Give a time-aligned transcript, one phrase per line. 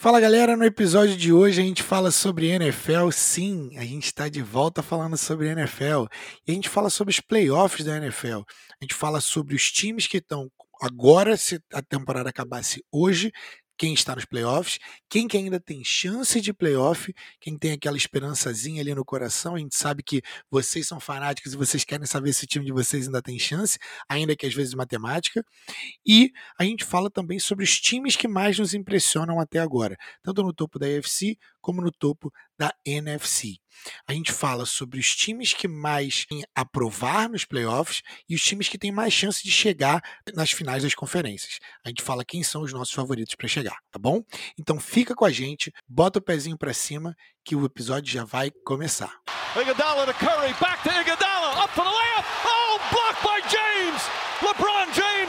[0.00, 3.10] Fala galera, no episódio de hoje a gente fala sobre NFL.
[3.12, 6.06] Sim, a gente está de volta falando sobre NFL.
[6.48, 8.38] E a gente fala sobre os playoffs da NFL.
[8.38, 10.50] A gente fala sobre os times que estão
[10.80, 13.30] agora, se a temporada acabasse hoje,
[13.80, 14.78] quem está nos playoffs,
[15.08, 19.54] quem que ainda tem chance de playoff, quem tem aquela esperançazinha ali no coração.
[19.54, 22.72] A gente sabe que vocês são fanáticos e vocês querem saber se o time de
[22.72, 25.42] vocês ainda tem chance, ainda que às vezes matemática.
[26.06, 30.42] E a gente fala também sobre os times que mais nos impressionam até agora, tanto
[30.42, 33.56] no topo da AFC como no topo da NFC.
[34.06, 38.76] A gente fala sobre os times que mais aprovar nos playoffs e os times que
[38.76, 40.02] têm mais chance de chegar
[40.34, 41.58] nas finais das conferências.
[41.82, 44.22] A gente fala quem são os nossos favoritos para chegar, tá bom?
[44.58, 48.50] Então fica com a gente, bota o pezinho para cima que o episódio já vai
[48.66, 49.18] começar.
[49.56, 52.26] Iguodala to Curry, back to Iguodala, up for the layup.
[52.44, 54.02] Oh, blocked by James.
[54.42, 55.19] LeBron James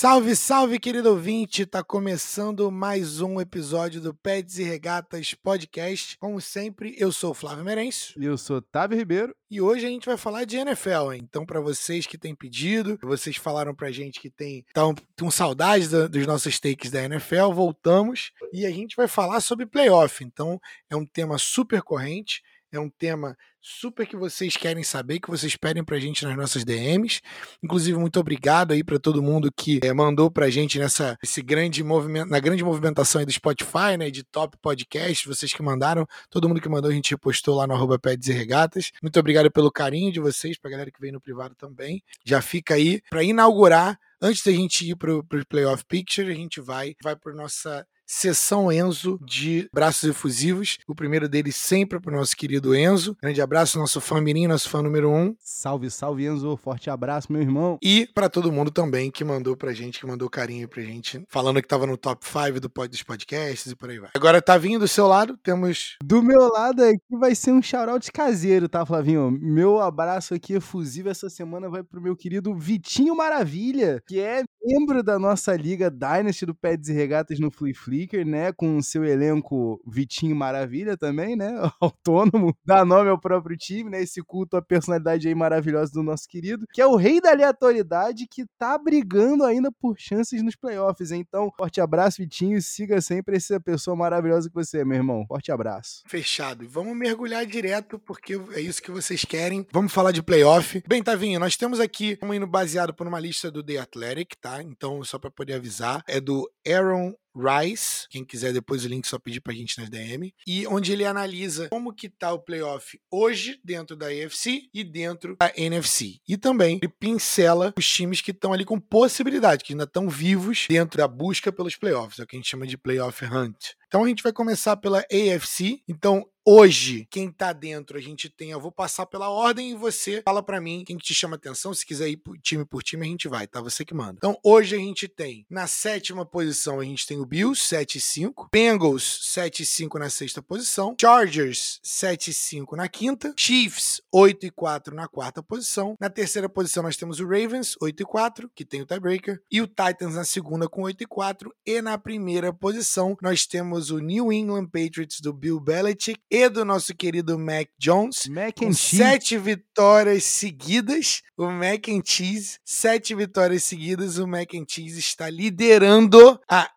[0.00, 1.66] Salve, salve, querido ouvinte!
[1.66, 6.16] Tá começando mais um episódio do Pets e Regatas Podcast.
[6.16, 8.14] Como sempre, eu sou o Flávio Merencio.
[8.18, 9.36] E eu sou Otávio Ribeiro.
[9.50, 11.20] E hoje a gente vai falar de NFL, hein?
[11.22, 15.90] Então, para vocês que têm pedido, vocês falaram pra gente que tem tão com saudades
[15.90, 20.24] dos nossos takes da NFL, voltamos e a gente vai falar sobre playoff.
[20.24, 22.40] Então, é um tema super corrente
[22.72, 26.64] é um tema super que vocês querem saber, que vocês pedem pra gente nas nossas
[26.64, 27.20] DMs.
[27.62, 31.82] Inclusive, muito obrigado aí para todo mundo que é, mandou pra gente nessa esse grande
[31.82, 36.48] movimento, na grande movimentação aí do Spotify, né, de top podcast, vocês que mandaram, todo
[36.48, 38.90] mundo que mandou a gente repostou lá no arroba Peds e Regatas.
[39.02, 42.02] Muito obrigado pelo carinho de vocês, pra galera que veio no privado também.
[42.24, 46.60] Já fica aí para inaugurar Antes da gente ir para o Playoff Picture, a gente
[46.60, 50.78] vai, vai para nossa Sessão Enzo de braços efusivos.
[50.88, 53.16] O primeiro deles sempre para o nosso querido Enzo.
[53.22, 55.32] Grande abraço, nosso fã mirim, nosso fã número um.
[55.38, 56.56] Salve, salve, Enzo.
[56.56, 57.78] Forte abraço, meu irmão.
[57.80, 61.62] E para todo mundo também que mandou pra gente, que mandou carinho pra gente, falando
[61.62, 64.10] que tava no top 5 do dos podcasts e por aí vai.
[64.16, 65.96] Agora tá vindo do seu lado, temos.
[66.02, 69.30] Do meu lado aqui vai ser um shoutout caseiro, tá, Flavinho?
[69.40, 75.02] Meu abraço aqui efusivo essa semana vai pro meu querido Vitinho Maravilha, que é membro
[75.02, 78.52] da nossa liga Dynasty do Peds e Regatas no Flea Flickr, né?
[78.52, 81.50] Com seu elenco Vitinho Maravilha também, né?
[81.80, 84.02] Autônomo, dá nome ao próprio time, né?
[84.02, 88.26] Esse culto à personalidade aí maravilhosa do nosso querido, que é o rei da aleatoriedade
[88.30, 91.10] que tá brigando ainda por chances nos playoffs.
[91.10, 95.24] Então, forte abraço, Vitinho, siga sempre essa pessoa maravilhosa que você é, meu irmão.
[95.26, 96.02] Forte abraço.
[96.06, 96.68] Fechado.
[96.68, 99.66] Vamos mergulhar direto, porque é isso que vocês querem.
[99.72, 100.82] Vamos falar de playoff.
[100.86, 104.49] Bem, Tavinho, nós temos aqui um hino baseado por uma lista do The Athletic, tá?
[104.62, 109.18] Então, só para poder avisar, é do Aaron Rice, quem quiser depois o link só
[109.18, 113.60] pedir pra gente nas DM, e onde ele analisa como que tá o playoff hoje
[113.64, 116.20] dentro da AFC e dentro da NFC.
[116.26, 120.66] E também ele pincela os times que estão ali com possibilidade, que ainda estão vivos
[120.68, 123.74] dentro da busca pelos playoffs, é o que a gente chama de playoff hunt.
[123.90, 125.82] Então a gente vai começar pela AFC.
[125.88, 130.22] Então hoje, quem tá dentro, a gente tem, eu vou passar pela ordem e você
[130.24, 133.28] fala para mim quem te chama atenção, se quiser ir time por time, a gente
[133.28, 133.60] vai, tá?
[133.60, 134.14] Você que manda.
[134.16, 138.00] Então, hoje a gente tem, na sétima posição, a gente tem o Bills, 7 e
[138.00, 144.00] 5, Bengals, 7 e 5 na sexta posição, Chargers, 7 e 5 na quinta, Chiefs,
[144.12, 148.06] 8 e 4 na quarta posição, na terceira posição nós temos o Ravens, 8 e
[148.06, 151.82] 4, que tem o tiebreaker, e o Titans na segunda com 8 e 4, e
[151.82, 156.94] na primeira posição nós temos o New England Patriots do Bill Belichick e do nosso
[156.94, 158.26] querido Mac Jones.
[158.26, 158.96] Mac cheese.
[158.96, 161.22] Sete vitórias seguidas.
[161.36, 164.18] O Mac and Cheese, sete vitórias seguidas.
[164.18, 166.70] O Mac and Cheese está liderando a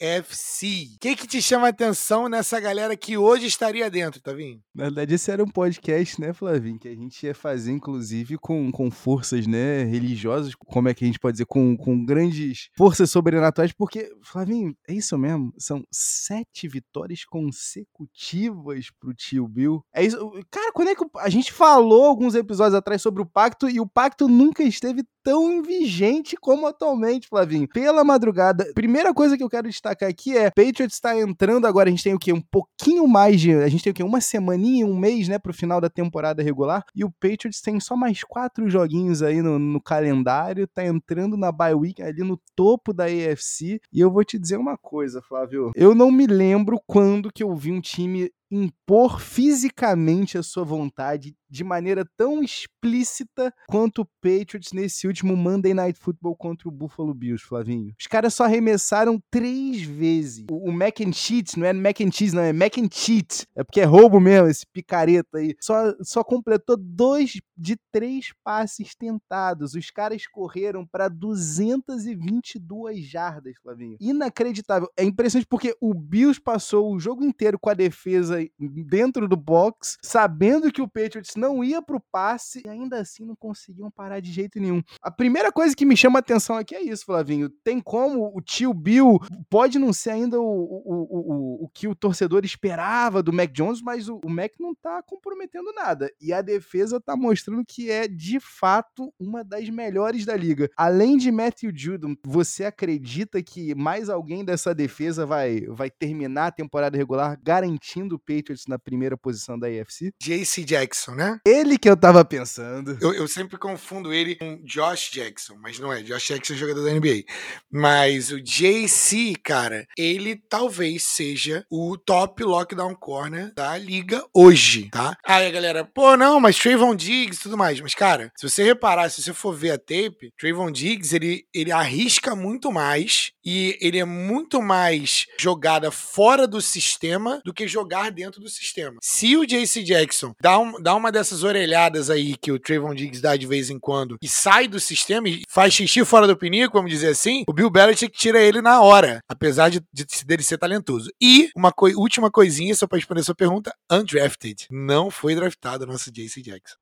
[0.00, 0.90] AFC.
[0.96, 4.60] O que, que te chama a atenção nessa galera que hoje estaria dentro, Tavinho?
[4.74, 6.78] Na verdade, esse era um podcast, né, Flavinho?
[6.78, 10.54] Que a gente ia fazer, inclusive, com, com forças, né, religiosas.
[10.54, 11.46] Como é que a gente pode dizer?
[11.46, 13.72] Com, com grandes forças sobrenaturais.
[13.72, 15.52] Porque, Flavinho, é isso mesmo.
[15.58, 19.84] São sete vitórias consecutivas pro tio Bill.
[19.94, 20.18] É isso.
[20.50, 23.86] Cara, quando é que a gente falou alguns episódios atrás sobre o pacto e o
[23.86, 27.68] pacto nunca esteve tão vigente como atualmente, Flavinho.
[27.68, 31.90] Pela madrugada, primeira coisa que eu quero destacar aqui é: Patriots está entrando agora.
[31.90, 32.32] A gente tem o quê?
[32.32, 33.52] Um pouquinho mais de.
[33.52, 34.02] A gente tem o quê?
[34.02, 36.82] Uma semaninha, um mês, né, pro final da temporada regular.
[36.96, 40.66] E o Patriots tem só mais quatro joguinhos aí no, no calendário.
[40.66, 43.82] Tá entrando na bye week ali no topo da AFC.
[43.92, 45.72] E eu vou te dizer uma coisa, Flávio.
[45.74, 51.36] Eu não me lembro quando que eu vi um time impor fisicamente a sua vontade
[51.50, 57.14] de maneira tão explícita quanto o Patriots nesse último Monday Night Football contra o Buffalo
[57.14, 57.94] Bills, Flavinho.
[57.98, 60.44] Os caras só arremessaram três vezes.
[60.50, 63.46] O, o mac and cheese, não é mac and cheese, não, é mac and cheat.
[63.56, 65.54] É porque é roubo mesmo, esse picareta aí.
[65.60, 69.74] Só, só completou dois de três passes tentados.
[69.74, 73.96] Os caras correram para 222 jardas, Flavinho.
[74.00, 74.88] Inacreditável.
[74.96, 79.98] É impressionante porque o Bills passou o jogo inteiro com a defesa dentro do box,
[80.02, 84.30] sabendo que o Patriots não ia pro passe e ainda assim não conseguiam parar de
[84.30, 84.82] jeito nenhum.
[85.02, 87.50] A primeira coisa que me chama a atenção aqui é isso, Flavinho.
[87.50, 89.18] Tem como o tio Bill
[89.50, 93.82] pode não ser ainda o, o, o, o, que o torcedor esperava do Mac Jones,
[93.82, 96.10] mas o, o Mac não tá comprometendo nada.
[96.20, 100.68] E a defesa tá mostrando que é de fato uma das melhores da liga.
[100.76, 106.52] Além de Matthew Judon, você acredita que mais alguém dessa defesa vai, vai terminar a
[106.52, 110.12] temporada regular garantindo o Patriots na primeira posição da AFC?
[110.20, 111.38] JC Jackson, né?
[111.46, 112.96] Ele que eu tava pensando.
[113.00, 116.02] Eu, eu, sempre confundo ele com Josh Jackson, mas não é.
[116.02, 117.24] Josh Jackson é jogador da NBA.
[117.70, 125.16] Mas o JC, cara, ele talvez seja o top lockdown corner da liga hoje, tá?
[125.24, 127.80] Aí a galera, pô, não, mas Trayvon Diggs e tudo mais.
[127.80, 131.72] Mas, cara, se você reparar, se você for ver a tape, Trayvon Diggs, ele, ele
[131.72, 138.10] arrisca muito mais e ele é muito mais jogada fora do sistema do que jogar
[138.10, 138.98] dentro do sistema.
[139.02, 143.22] Se o JC Jackson dá, um, dá uma dessas orelhadas aí que o Trayvon Diggs
[143.22, 146.74] dá de vez em quando e sai do sistema e faz xixi fora do pinico,
[146.74, 150.58] vamos dizer assim, o Bill Belichick tira ele na hora, apesar de, de dele ser
[150.58, 151.10] talentoso.
[151.20, 154.66] E uma co última coisinha, só para responder a sua pergunta, undrafted.
[154.70, 156.76] Não foi draftado o nosso JC Jackson.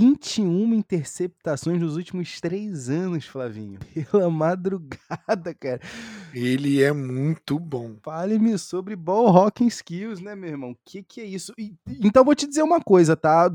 [0.00, 3.78] 21 interceptações nos últimos três anos, Flavinho.
[4.10, 5.78] Pela madrugada, cara.
[6.32, 7.96] Ele é muito bom.
[8.02, 10.70] Fale-me sobre ball rocking skills, né, meu irmão?
[10.70, 11.52] O que, que é isso?
[11.58, 13.52] E, então, vou te dizer uma coisa, tá?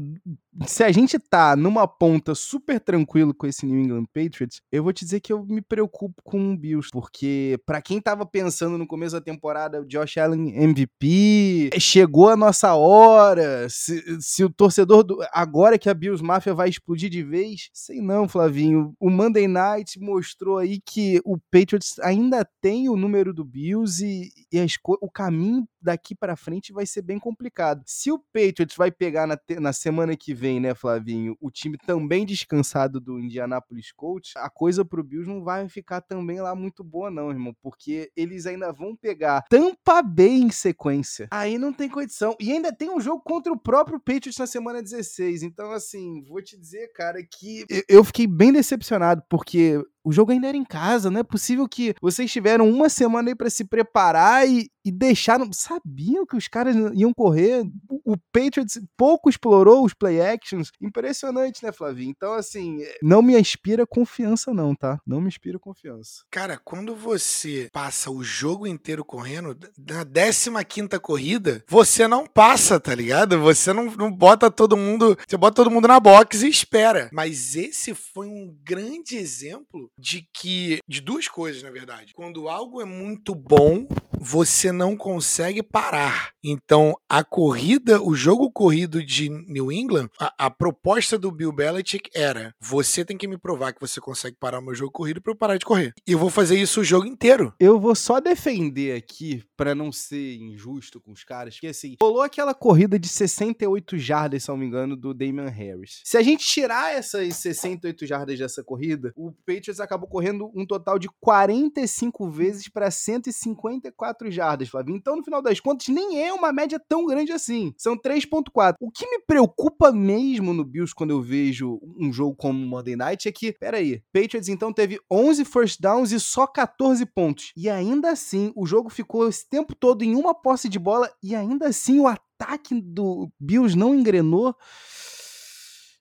[0.65, 4.93] Se a gente tá numa ponta super tranquilo com esse New England Patriots, eu vou
[4.93, 8.87] te dizer que eu me preocupo com o Bills, porque para quem tava pensando no
[8.87, 15.03] começo da temporada, o Josh Allen MVP, chegou a nossa hora, se, se o torcedor
[15.03, 19.47] do, agora que a Bills Mafia vai explodir de vez, sei não, Flavinho, o Monday
[19.47, 24.65] Night mostrou aí que o Patriots ainda tem o número do Bills e, e
[25.01, 27.83] o caminho daqui para frente vai ser bem complicado.
[27.85, 32.25] Se o Patriots vai pegar na, na semana que vem, né, Flavinho, o time também
[32.25, 37.09] descansado do Indianapolis Colts, a coisa pro Bills não vai ficar também lá muito boa
[37.09, 41.27] não, irmão, porque eles ainda vão pegar Tampa Bay em sequência.
[41.31, 42.36] Aí não tem condição.
[42.39, 45.44] E ainda tem um jogo contra o próprio Patriots na semana 16.
[45.44, 50.48] Então, assim, vou te dizer, cara, que eu fiquei bem decepcionado, porque o jogo ainda
[50.48, 54.48] era em casa, não é possível que vocês tiveram uma semana aí para se preparar
[54.48, 55.51] e, e deixaram.
[55.51, 57.63] Sabiam que os caras iam correr.
[57.89, 60.71] O Patriots pouco explorou os play actions.
[60.81, 62.11] Impressionante, né, Flavinho?
[62.11, 64.99] Então, assim, não me inspira confiança, não, tá?
[65.05, 66.23] Não me inspira confiança.
[66.29, 72.93] Cara, quando você passa o jogo inteiro correndo, na 15 corrida, você não passa, tá
[72.93, 73.39] ligado?
[73.41, 75.17] Você não, não bota todo mundo.
[75.27, 77.09] Você bota todo mundo na box e espera.
[77.11, 80.79] Mas esse foi um grande exemplo de que.
[80.88, 82.13] de duas coisas, na verdade.
[82.13, 83.88] Quando algo é muito bom,
[84.19, 86.31] você não consegue parar.
[86.43, 92.54] Então, a corrida, o jogo corrido de New England, a, proposta do Bill Belichick era:
[92.60, 95.38] você tem que me provar que você consegue parar o meu jogo corrido para eu
[95.38, 95.94] parar de correr.
[96.07, 97.54] E eu vou fazer isso o jogo inteiro.
[97.60, 102.22] Eu vou só defender aqui, para não ser injusto com os caras, que assim, rolou
[102.22, 106.01] aquela corrida de 68 jardas, se não me engano, do Damian Harris.
[106.04, 110.98] Se a gente tirar essas 68 jardas dessa corrida, o Patriots acabou correndo um total
[110.98, 114.96] de 45 vezes para 154 jardas, Flavio.
[114.96, 117.74] Então, no final das contas, nem é uma média tão grande assim.
[117.77, 118.75] São 3.4.
[118.79, 123.27] O que me preocupa mesmo no Bills quando eu vejo um jogo como Monday Night
[123.27, 127.51] é que, peraí, Patriots então teve 11 first downs e só 14 pontos.
[127.55, 131.36] E ainda assim, o jogo ficou esse tempo todo em uma posse de bola e
[131.36, 134.55] ainda assim o ataque do Bills não engrenou.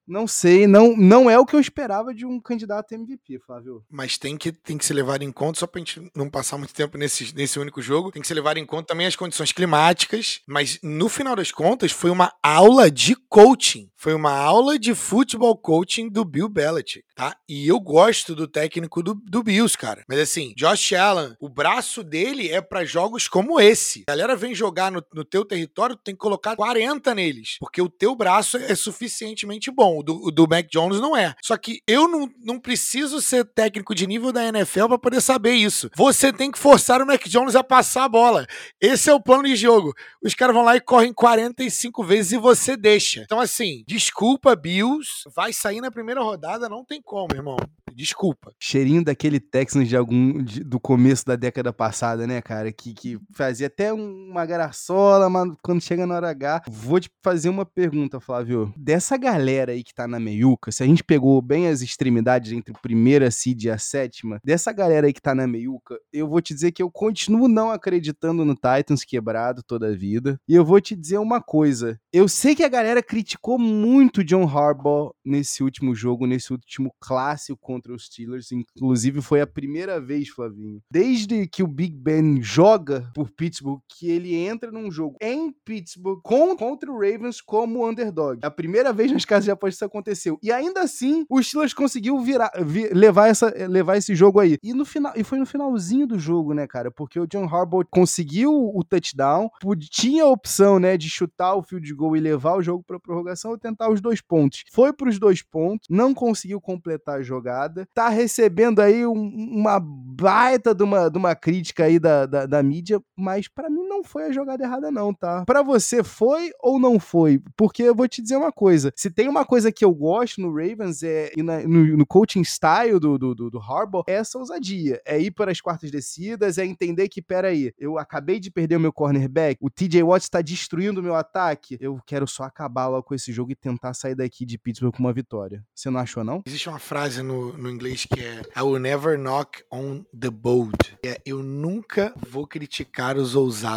[0.06, 3.82] Não sei, não, não é o que eu esperava de um candidato MVP, Flávio.
[3.90, 6.74] Mas tem que, tem que ser levado em conta, só pra gente não passar muito
[6.74, 10.40] tempo nesse, nesse único jogo, tem que ser levado em conta também as condições climáticas,
[10.46, 13.88] mas no final das contas foi uma aula de coaching.
[13.96, 17.34] foi uma aula de futebol coaching do Bill Belichick, tá?
[17.48, 20.04] E eu gosto do técnico do, do Bills, cara.
[20.06, 24.04] Mas assim, Josh Allen, o braço dele é para jogos como esse.
[24.06, 27.80] A galera vem jogar no, no teu território, tu tem que colocar 40 neles, porque
[27.80, 29.93] o teu braço é suficientemente bom.
[29.98, 31.34] O do, do Mac Jones não é.
[31.42, 35.52] Só que eu não, não preciso ser técnico de nível da NFL para poder saber
[35.52, 35.90] isso.
[35.96, 38.46] Você tem que forçar o Mac Jones a passar a bola.
[38.80, 39.92] Esse é o plano de jogo.
[40.22, 43.22] Os caras vão lá e correm 45 vezes e você deixa.
[43.22, 47.56] Então, assim, desculpa, Bills, vai sair na primeira rodada, não tem como, irmão.
[47.94, 48.52] Desculpa.
[48.58, 52.72] Cheirinho daquele Texans de algum de, do começo da década passada, né, cara?
[52.72, 56.62] Que, que fazia até uma garaçola, mas quando chega na hora H.
[56.68, 58.72] Vou te fazer uma pergunta, Flávio.
[58.76, 62.74] Dessa galera aí que tá na meiuca, se a gente pegou bem as extremidades entre
[62.74, 66.40] a primeira seed e a sétima, dessa galera aí que tá na meiuca, eu vou
[66.40, 70.38] te dizer que eu continuo não acreditando no Titans quebrado toda a vida.
[70.48, 71.98] E eu vou te dizer uma coisa.
[72.12, 77.58] Eu sei que a galera criticou muito John Harbaugh nesse último jogo, nesse último clássico
[77.60, 78.52] contra os Steelers.
[78.52, 84.10] Inclusive, foi a primeira vez, Flavinho, desde que o Big Ben joga por Pittsburgh, que
[84.10, 88.40] ele entra num jogo em Pittsburgh com, contra o Ravens como underdog.
[88.42, 90.38] É a primeira vez nas casas de apostas isso aconteceu.
[90.42, 94.58] E ainda assim, o Steelers conseguiu virar, vir, levar, essa, levar esse jogo aí.
[94.62, 96.90] E, no final, e foi no finalzinho do jogo, né, cara?
[96.90, 99.48] Porque o John Harbaugh conseguiu o touchdown,
[99.90, 103.50] tinha a opção, né, de chutar o field goal e levar o jogo para prorrogação
[103.50, 104.64] ou tentar os dois pontos.
[104.72, 109.80] Foi para os dois pontos, não conseguiu completar a jogada, tá recebendo aí um, uma
[109.80, 114.02] baita de uma, de uma crítica aí da, da, da mídia, mas para mim não
[114.02, 115.44] foi a jogada errada não, tá?
[115.44, 117.40] Para você foi ou não foi?
[117.56, 120.54] Porque eu vou te dizer uma coisa, se tem uma coisa que eu gosto no
[120.54, 124.38] Ravens é e na, no, no, coaching style do, do, do, do Harbaugh, é essa
[124.38, 128.76] ousadia, é ir para as quartas descidas, é entender que, peraí, eu acabei de perder
[128.76, 132.88] o meu cornerback, o TJ Watt está destruindo o meu ataque, eu quero só acabar
[132.88, 135.64] logo com esse jogo e tentar sair daqui de Pittsburgh com uma vitória.
[135.74, 136.42] Você não achou, não?
[136.46, 140.76] Existe uma frase no, no inglês que é I will never knock on the bold.
[141.04, 143.73] É, eu nunca vou criticar os ousados.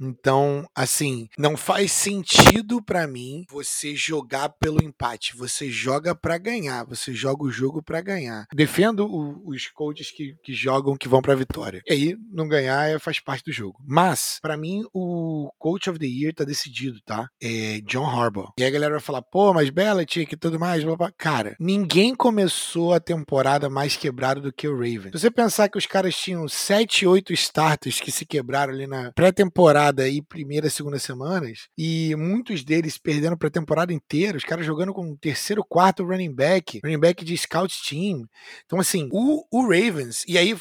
[0.00, 5.36] Então, assim, não faz sentido para mim você jogar pelo empate.
[5.36, 6.84] Você joga para ganhar.
[6.86, 8.46] Você joga o jogo para ganhar.
[8.54, 11.82] Defendo o, os coaches que, que jogam que vão pra vitória.
[11.86, 13.78] E aí, não ganhar é, faz parte do jogo.
[13.86, 17.28] Mas, para mim, o coach of the year tá decidido, tá?
[17.40, 18.52] É John Harbaugh.
[18.58, 21.12] E aí a galera vai falar, pô, mas Belichick e tudo mais, blá, blá.
[21.16, 25.12] Cara, ninguém começou a temporada mais quebrado do que o Ravens.
[25.12, 29.12] Se você pensar que os caras tinham 7, 8 starters que se quebraram ali na
[29.38, 35.14] pré-temporada e primeira, segunda semanas, e muitos deles perdendo pré-temporada inteira, os caras jogando com
[35.16, 38.24] terceiro, quarto running back, running back de scout team.
[38.66, 40.56] Então, assim, o, o Ravens, e aí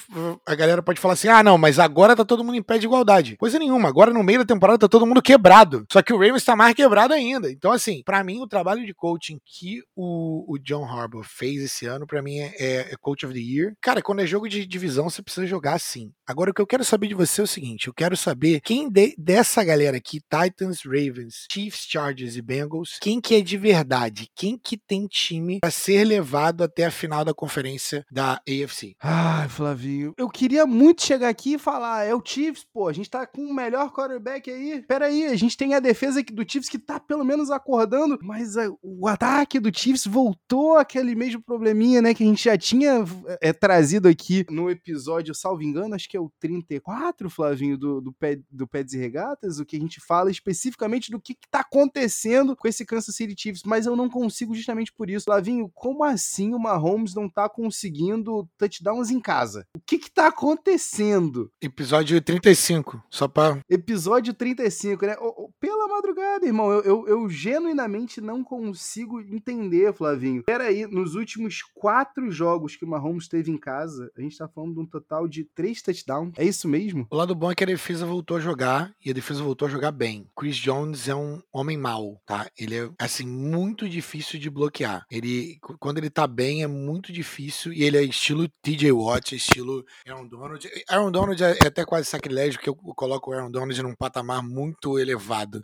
[0.46, 2.86] a galera pode falar assim: ah, não, mas agora tá todo mundo em pé de
[2.86, 3.36] igualdade.
[3.38, 5.86] Coisa nenhuma, agora no meio da temporada tá todo mundo quebrado.
[5.92, 7.52] Só que o Ravens tá mais quebrado ainda.
[7.52, 11.88] Então, assim, para mim, o trabalho de coaching que o, o John Harbaugh fez esse
[11.88, 13.74] ano, para mim, é, é, Coach of the Year.
[13.82, 16.12] Cara, quando é jogo de divisão, você precisa jogar assim.
[16.28, 18.90] Agora, o que eu quero saber de você é o seguinte: eu quero saber quem
[18.90, 24.30] de, dessa galera aqui, Titans, Ravens, Chiefs, Chargers e Bengals, quem que é de verdade?
[24.36, 28.94] Quem que tem time para ser levado até a final da conferência da AFC?
[29.02, 33.10] Ai, Flavinho, eu queria muito chegar aqui e falar, é o Chiefs, pô, a gente
[33.10, 34.84] tá com o melhor quarterback aí.
[34.86, 38.58] Pera aí, a gente tem a defesa do Chiefs que tá pelo menos acordando, mas
[38.58, 43.06] a, o ataque do Chiefs voltou aquele mesmo probleminha, né, que a gente já tinha
[43.42, 48.14] é, trazido aqui no episódio, salvo engano, acho que é o 34, Flavinho, do, do,
[48.58, 52.56] do Pés e Regatas, o que a gente fala especificamente do que, que tá acontecendo
[52.56, 55.26] com esse Kansas City Chiefs, mas eu não consigo justamente por isso.
[55.26, 59.66] Flavinho, como assim o Mahomes não tá conseguindo touchdowns em casa?
[59.76, 61.52] O que que tá acontecendo?
[61.62, 63.60] Episódio 35, só pra...
[63.70, 65.16] Episódio 35, né?
[65.60, 70.44] Pela madrugada, irmão, eu, eu, eu genuinamente não consigo entender, Flavinho.
[70.68, 74.74] Aí, nos últimos quatro jogos que o Mahomes teve em casa, a gente tá falando
[74.76, 76.34] de um total de três touchdowns.
[76.38, 77.08] É isso mesmo?
[77.10, 79.72] O lado bom é que a defesa voltou a jogar e a defesa voltou a
[79.72, 80.30] jogar bem.
[80.38, 82.50] Chris Jones é um homem mau, tá?
[82.58, 85.06] Ele é, assim, muito difícil de bloquear.
[85.12, 89.84] Ele, quando ele tá bem, é muito difícil e ele é estilo TJ Watt, estilo
[90.08, 90.70] Aaron Donald.
[90.90, 94.42] Aaron Donald é, é até quase sacrilégio que eu coloco o Aaron Donald num patamar
[94.42, 95.64] muito elevado,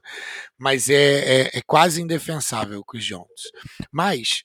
[0.58, 3.52] mas é, é, é quase indefensável o Chris Jones.
[3.92, 4.44] Mas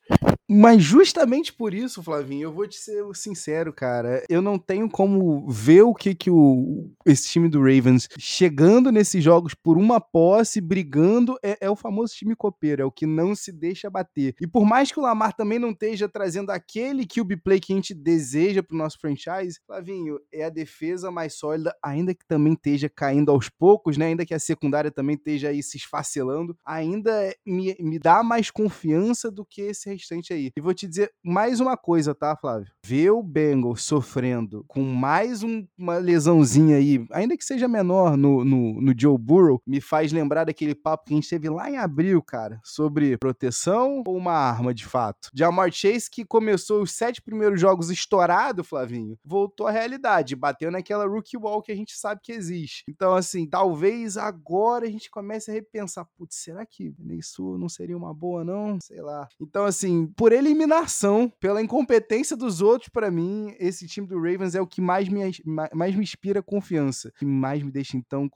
[0.51, 4.25] mas justamente por isso, Flavinho, eu vou te ser sincero, cara.
[4.31, 9.25] Eu não tenho como ver o que, que o, esse time do Ravens chegando nesses
[9.25, 13.35] jogos por uma posse, brigando, é, é, o famoso time copeiro, é o que não
[13.35, 14.35] se deixa bater.
[14.39, 17.77] E por mais que o Lamar também não esteja trazendo aquele QB play que a
[17.77, 22.91] gente deseja pro nosso franchise, Flavinho, é a defesa mais sólida, ainda que também esteja
[22.91, 24.07] caindo aos poucos, né?
[24.07, 29.31] Ainda que a secundária também esteja aí se esfacelando, ainda me, me dá mais confiança
[29.31, 30.51] do que esse restante aí.
[30.55, 32.71] E vou te dizer mais uma coisa, tá, Flávio?
[32.85, 38.45] Ver o Bengals sofrendo com mais um, uma lesãozinha aí, ainda que seja menor no,
[38.45, 41.79] no, no Joe Burrow, me faz lembrar daquele papo que a gente teve lá em
[41.79, 45.31] abril, cara, sobre proteção ou uma arma de fato.
[45.35, 51.07] Jamar Chase, que começou os sete primeiros jogos estourado, Flavinho, voltou à realidade, bateu naquela
[51.07, 52.85] rookie wall que a gente sabe que existe.
[52.89, 57.97] Então, assim, talvez agora a gente comece a repensar, putz, será que isso não seria
[57.97, 58.79] uma boa, não?
[58.81, 59.29] Sei lá.
[59.41, 64.61] Então, assim, por eliminação, pela incompetência dos outros, para mim, esse time do Ravens é
[64.61, 65.21] o que mais me,
[65.73, 67.13] mais me inspira confiança.
[67.19, 68.31] Que mais me deixa, então,